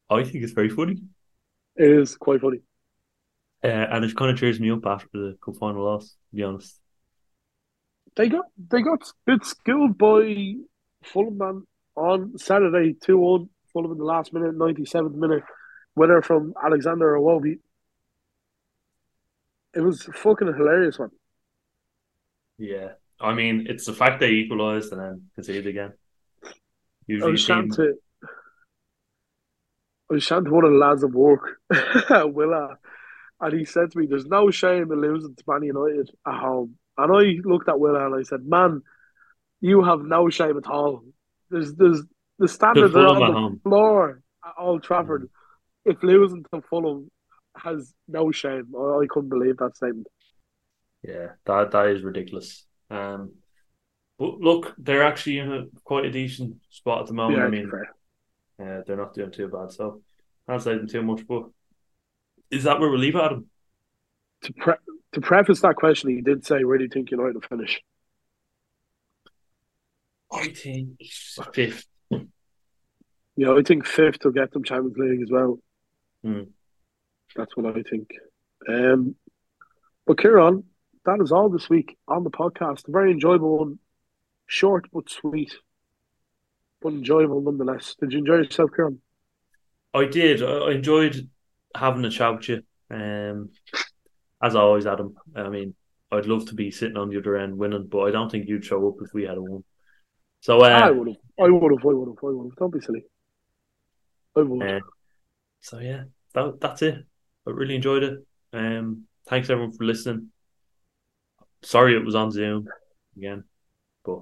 [0.09, 1.01] I think it's very funny.
[1.75, 2.61] It is quite funny.
[3.63, 6.43] Uh, and it kind of cheers me up after the cup final loss, to be
[6.43, 6.80] honest.
[8.15, 10.55] They got they got bit skilled by
[11.03, 11.63] Fulham man
[11.95, 13.49] on Saturday, two one.
[13.73, 15.43] Fulham in the last minute, ninety seventh minute,
[15.95, 17.59] winner from Alexander Iwobi.
[19.73, 21.11] It was fucking hilarious, one.
[22.57, 22.89] Yeah.
[23.21, 25.93] I mean, it's the fact they equalised and then conceded again.
[26.43, 26.49] I
[27.07, 27.97] Usually, was a team- chatting to
[30.09, 31.61] I was chatting to one of the lads at work,
[32.33, 32.77] Willa,
[33.39, 36.77] and he said to me, "There's no shame in losing to Man United at home."
[37.03, 38.81] And I looked at Willa and I said, "Man,
[39.59, 41.03] you have no shame at all.
[41.49, 42.01] There's there's
[42.39, 43.59] the standards are on the home.
[43.63, 45.29] floor at Old Trafford.
[45.85, 47.09] If losing to Fulham
[47.55, 50.07] has no shame, I, I couldn't believe that statement.
[51.03, 52.65] Yeah, that that is ridiculous.
[52.89, 53.33] Um,
[54.17, 57.39] but look, they're actually in a quite a decent spot at the moment.
[57.39, 58.79] Yeah, I mean, fair.
[58.79, 60.01] uh, they're not doing too bad, so
[60.47, 61.25] I can't say them too much.
[61.27, 61.45] But
[62.49, 63.47] is that where we'll leave Adam?
[64.43, 64.73] To pre-
[65.13, 67.81] to preface that question, he did say, "Where do you think United will finish?"
[70.31, 71.01] I think
[71.53, 71.85] fifth.
[73.35, 75.59] Yeah, I think fifth will get them Champions League as well.
[76.23, 76.43] Hmm.
[77.35, 78.09] That's what I think.
[78.67, 79.15] Um,
[80.05, 80.63] but Kieran,
[81.05, 82.87] that is all this week on the podcast.
[82.87, 83.79] A very enjoyable one,
[84.45, 85.55] short but sweet,
[86.81, 87.95] but enjoyable nonetheless.
[87.99, 89.01] Did you enjoy yourself, Kieran?
[89.93, 90.43] I did.
[90.43, 91.29] I I enjoyed
[91.75, 92.63] having a chat with you.
[92.89, 93.49] Um,
[94.41, 95.15] as always, Adam.
[95.35, 95.75] I mean,
[96.11, 98.65] I'd love to be sitting on the other end winning, but I don't think you'd
[98.65, 99.63] show up if we had a won.
[100.41, 101.17] So, uh, I would have.
[101.39, 101.85] I would have.
[101.85, 102.17] I would have.
[102.23, 102.55] I would have.
[102.57, 103.05] Don't be silly.
[104.35, 104.67] I would.
[104.67, 104.79] Uh,
[105.61, 106.95] so yeah, that, that's it.
[107.47, 108.19] I really enjoyed it.
[108.53, 110.29] Um, thanks everyone for listening.
[111.63, 112.67] Sorry it was on Zoom
[113.15, 113.43] again,
[114.03, 114.21] but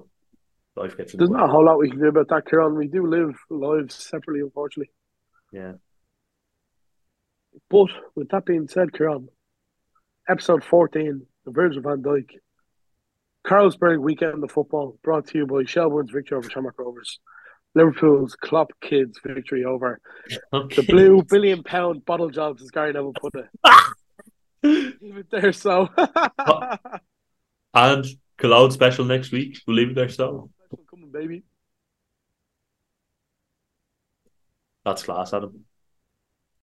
[0.76, 2.76] life gets the There's not a whole lot we can do about that, Kieran.
[2.76, 4.92] We do live lives separately, unfortunately.
[5.52, 5.72] Yeah.
[7.70, 9.28] But with that being said, Kieran,
[10.28, 12.30] episode 14, The Virgil van Dijk,
[13.46, 17.18] Carlsberg Weekend of Football, brought to you by Shelbourne's victory over Shamrock Rovers,
[17.74, 20.00] Liverpool's Klopp Kids victory over
[20.52, 23.48] the blue billion pound bottle jobs, as Gary Neville put it.
[25.00, 25.88] Leave it there, so.
[27.72, 28.04] And
[28.36, 29.58] Cologne special next week.
[29.66, 30.08] We'll leave it there.
[30.08, 30.50] So
[30.90, 31.44] Coming, baby.
[34.84, 35.64] that's class, Adam.